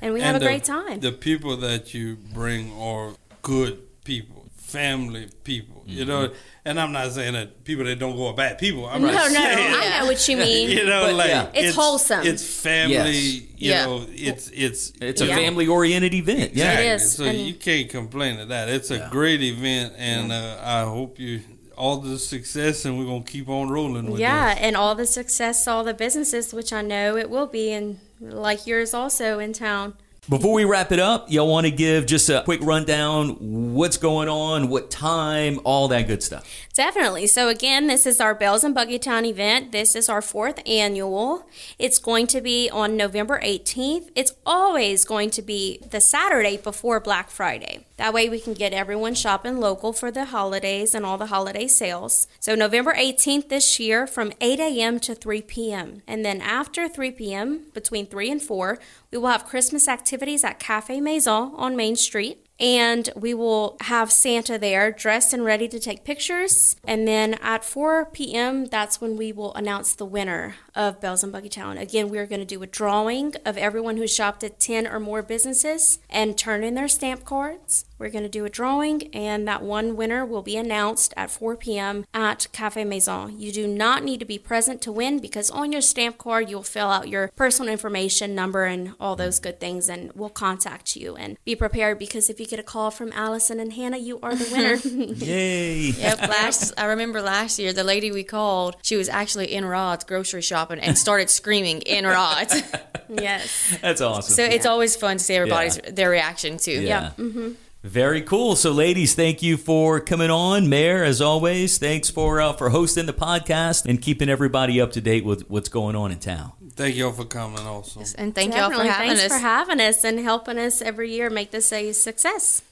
and 0.00 0.12
we 0.14 0.20
have 0.20 0.36
a 0.36 0.38
the- 0.38 0.44
great 0.46 0.64
time. 0.64 1.00
The 1.00 1.12
people 1.12 1.56
that 1.58 1.94
you 1.94 2.16
bring 2.32 2.72
are 2.78 3.12
good 3.42 3.74
people, 4.04 4.46
family 4.56 5.28
people. 5.44 5.72
You 5.86 6.06
know, 6.06 6.28
Mm-hmm. 6.28 6.68
and 6.68 6.80
I'm 6.80 6.92
not 6.92 7.12
saying 7.12 7.34
that 7.34 7.62
people 7.64 7.84
that 7.84 7.98
don't 7.98 8.16
go 8.16 8.28
are 8.28 8.34
bad 8.34 8.56
people. 8.58 8.86
I'm 8.86 9.02
no, 9.02 9.08
not 9.12 9.30
no, 9.32 9.38
saying. 9.38 9.74
I 9.74 9.98
know 10.00 10.06
what 10.06 10.26
you 10.28 10.36
mean. 10.38 10.70
You 10.78 10.84
know, 10.86 11.02
But, 11.04 11.14
like 11.14 11.28
yeah. 11.28 11.50
It's 11.52 11.76
wholesome. 11.76 12.26
It's 12.26 12.42
family. 12.42 12.94
Yes. 12.94 13.42
You 13.64 13.70
Yeah. 13.70 13.84
know, 13.86 14.06
it's 14.08 14.48
it's 14.64 14.92
It's 15.08 15.20
a 15.20 15.26
Yeah. 15.26 15.36
family 15.36 15.66
oriented 15.66 16.14
event. 16.14 16.54
Yeah. 16.54 16.72
Exactly. 16.80 16.86
It 16.86 16.94
is, 16.94 17.12
So 17.16 17.24
and- 17.24 17.38
you 17.48 17.54
can't 17.68 17.88
complain 17.90 18.40
of 18.40 18.48
that. 18.48 18.70
It's 18.70 18.90
a 18.90 18.96
Yeah. 18.96 19.08
great 19.10 19.42
event, 19.42 19.92
and 19.98 20.32
uh, 20.32 20.56
I 20.78 20.80
hope 20.84 21.20
you 21.20 21.40
all 21.76 21.98
the 21.98 22.18
success, 22.18 22.84
and 22.84 22.98
we're 22.98 23.04
gonna 23.06 23.22
keep 23.24 23.48
on 23.48 23.68
rolling 23.70 24.10
with 24.10 24.20
Yeah, 24.20 24.54
this. 24.54 24.62
and 24.62 24.76
all 24.76 24.94
the 24.94 25.06
success, 25.06 25.66
all 25.68 25.84
the 25.84 25.94
businesses, 25.94 26.52
which 26.52 26.72
I 26.72 26.82
know 26.82 27.16
it 27.16 27.30
will 27.30 27.46
be, 27.46 27.72
and 27.72 27.98
like 28.20 28.66
yours 28.66 28.94
also 28.94 29.38
in 29.38 29.52
town. 29.52 29.94
Before 30.26 30.54
we 30.54 30.64
wrap 30.64 30.90
it 30.90 30.98
up, 30.98 31.30
y'all 31.30 31.50
want 31.50 31.66
to 31.66 31.70
give 31.70 32.06
just 32.06 32.30
a 32.30 32.40
quick 32.44 32.60
rundown 32.62 33.74
what's 33.74 33.98
going 33.98 34.26
on, 34.30 34.70
what 34.70 34.90
time, 34.90 35.60
all 35.64 35.86
that 35.88 36.06
good 36.06 36.22
stuff. 36.22 36.48
Definitely. 36.72 37.26
So 37.26 37.48
again, 37.50 37.88
this 37.88 38.06
is 38.06 38.22
our 38.22 38.34
Bells 38.34 38.64
and 38.64 38.74
Buggy 38.74 38.98
Town 38.98 39.26
event. 39.26 39.70
This 39.72 39.94
is 39.94 40.08
our 40.08 40.22
fourth 40.22 40.66
annual. 40.66 41.46
It's 41.78 41.98
going 41.98 42.26
to 42.28 42.40
be 42.40 42.70
on 42.70 42.96
November 42.96 43.38
18th. 43.44 44.08
It's 44.14 44.32
always 44.46 45.04
going 45.04 45.28
to 45.28 45.42
be 45.42 45.78
the 45.90 46.00
Saturday 46.00 46.56
before 46.56 47.00
Black 47.00 47.28
Friday. 47.28 47.84
That 47.96 48.12
way 48.12 48.28
we 48.28 48.40
can 48.40 48.54
get 48.54 48.72
everyone 48.72 49.14
shopping 49.14 49.60
local 49.60 49.92
for 49.92 50.10
the 50.10 50.26
holidays 50.26 50.94
and 50.94 51.06
all 51.06 51.16
the 51.16 51.26
holiday 51.26 51.68
sales. 51.68 52.26
So 52.40 52.54
November 52.54 52.92
18th 52.92 53.48
this 53.48 53.78
year 53.78 54.06
from 54.06 54.32
8 54.40 54.58
a.m. 54.58 54.98
to 55.00 55.14
3 55.14 55.42
p.m. 55.42 56.02
And 56.06 56.24
then 56.24 56.40
after 56.40 56.88
3 56.88 57.12
p.m., 57.12 57.66
between 57.72 58.06
3 58.06 58.32
and 58.32 58.42
4, 58.42 58.78
we 59.12 59.18
will 59.18 59.28
have 59.28 59.46
Christmas 59.46 59.86
activities 59.86 60.42
at 60.42 60.58
Cafe 60.58 61.00
Maison 61.00 61.52
on 61.54 61.76
Main 61.76 61.94
Street 61.94 62.43
and 62.58 63.10
we 63.16 63.34
will 63.34 63.76
have 63.82 64.12
Santa 64.12 64.58
there 64.58 64.92
dressed 64.92 65.32
and 65.32 65.44
ready 65.44 65.68
to 65.68 65.80
take 65.80 66.04
pictures. 66.04 66.76
And 66.84 67.06
then 67.06 67.34
at 67.34 67.64
4 67.64 68.06
p.m., 68.06 68.66
that's 68.66 69.00
when 69.00 69.16
we 69.16 69.32
will 69.32 69.54
announce 69.54 69.94
the 69.94 70.04
winner 70.04 70.56
of 70.74 71.00
Bells 71.00 71.22
and 71.22 71.32
Buggy 71.32 71.48
Town. 71.48 71.78
Again, 71.78 72.08
we're 72.08 72.26
going 72.26 72.40
to 72.40 72.46
do 72.46 72.62
a 72.62 72.66
drawing 72.66 73.34
of 73.44 73.56
everyone 73.56 73.96
who 73.96 74.06
shopped 74.06 74.44
at 74.44 74.60
10 74.60 74.86
or 74.86 75.00
more 75.00 75.22
businesses 75.22 75.98
and 76.08 76.38
turn 76.38 76.62
in 76.62 76.74
their 76.74 76.88
stamp 76.88 77.24
cards. 77.24 77.84
We're 77.98 78.10
going 78.10 78.24
to 78.24 78.28
do 78.28 78.44
a 78.44 78.50
drawing, 78.50 79.14
and 79.14 79.46
that 79.46 79.62
one 79.62 79.96
winner 79.96 80.26
will 80.26 80.42
be 80.42 80.56
announced 80.56 81.14
at 81.16 81.30
4 81.30 81.56
p.m. 81.56 82.04
at 82.12 82.48
Cafe 82.52 82.84
Maison. 82.84 83.38
You 83.38 83.52
do 83.52 83.68
not 83.68 84.02
need 84.02 84.18
to 84.18 84.26
be 84.26 84.38
present 84.38 84.82
to 84.82 84.92
win 84.92 85.20
because 85.20 85.50
on 85.50 85.70
your 85.70 85.80
stamp 85.80 86.18
card, 86.18 86.50
you'll 86.50 86.64
fill 86.64 86.88
out 86.90 87.08
your 87.08 87.28
personal 87.36 87.72
information, 87.72 88.34
number, 88.34 88.64
and 88.64 88.94
all 88.98 89.14
those 89.14 89.38
good 89.38 89.60
things, 89.60 89.88
and 89.88 90.12
we'll 90.14 90.28
contact 90.28 90.96
you. 90.96 91.14
And 91.14 91.38
be 91.44 91.54
prepared 91.54 91.98
because 91.98 92.28
if 92.28 92.40
you 92.40 92.43
get 92.46 92.58
a 92.58 92.62
call 92.62 92.90
from 92.90 93.12
Allison 93.12 93.60
and 93.60 93.72
Hannah, 93.72 93.98
you 93.98 94.18
are 94.22 94.34
the 94.34 94.48
winner. 94.52 95.14
Yay. 95.24 95.90
Yep, 95.90 96.20
last 96.28 96.72
I 96.78 96.86
remember 96.86 97.20
last 97.22 97.58
year 97.58 97.72
the 97.72 97.84
lady 97.84 98.10
we 98.10 98.24
called, 98.24 98.76
she 98.82 98.96
was 98.96 99.08
actually 99.08 99.52
in 99.52 99.64
Rod's 99.64 100.04
grocery 100.04 100.42
shopping 100.42 100.78
and 100.80 100.96
started 100.96 101.30
screaming 101.30 101.80
in 101.82 102.04
Rod's. 102.04 102.62
yes. 103.08 103.76
That's 103.80 104.00
awesome. 104.00 104.34
So 104.34 104.44
it's 104.44 104.66
always 104.66 104.96
fun 104.96 105.18
to 105.18 105.24
see 105.24 105.34
everybody's 105.34 105.78
their 105.78 106.10
reaction 106.10 106.58
too. 106.58 106.80
Yeah. 106.80 107.12
Mm-hmm. 107.18 107.52
Very 107.84 108.22
cool. 108.22 108.56
So, 108.56 108.72
ladies, 108.72 109.14
thank 109.14 109.42
you 109.42 109.58
for 109.58 110.00
coming 110.00 110.30
on. 110.30 110.70
Mayor, 110.70 111.04
as 111.04 111.20
always, 111.20 111.76
thanks 111.76 112.08
for 112.08 112.40
uh, 112.40 112.54
for 112.54 112.70
hosting 112.70 113.04
the 113.04 113.12
podcast 113.12 113.84
and 113.84 114.00
keeping 114.00 114.30
everybody 114.30 114.80
up 114.80 114.92
to 114.92 115.02
date 115.02 115.22
with 115.22 115.50
what's 115.50 115.68
going 115.68 115.94
on 115.94 116.10
in 116.10 116.18
town. 116.18 116.52
Thank 116.76 116.96
y'all 116.96 117.12
for 117.12 117.26
coming. 117.26 117.60
Also, 117.60 118.00
And 118.16 118.34
thank 118.34 118.54
y'all 118.54 118.70
for 118.70 118.76
Definitely. 118.78 118.88
having 118.90 119.08
Thanks 119.18 119.24
us. 119.24 119.32
for 119.32 119.38
having 119.46 119.80
us 119.80 120.02
and 120.02 120.18
helping 120.18 120.58
us 120.58 120.80
every 120.80 121.12
year 121.12 121.28
make 121.28 121.50
this 121.50 121.70
a 121.74 121.92
success. 121.92 122.62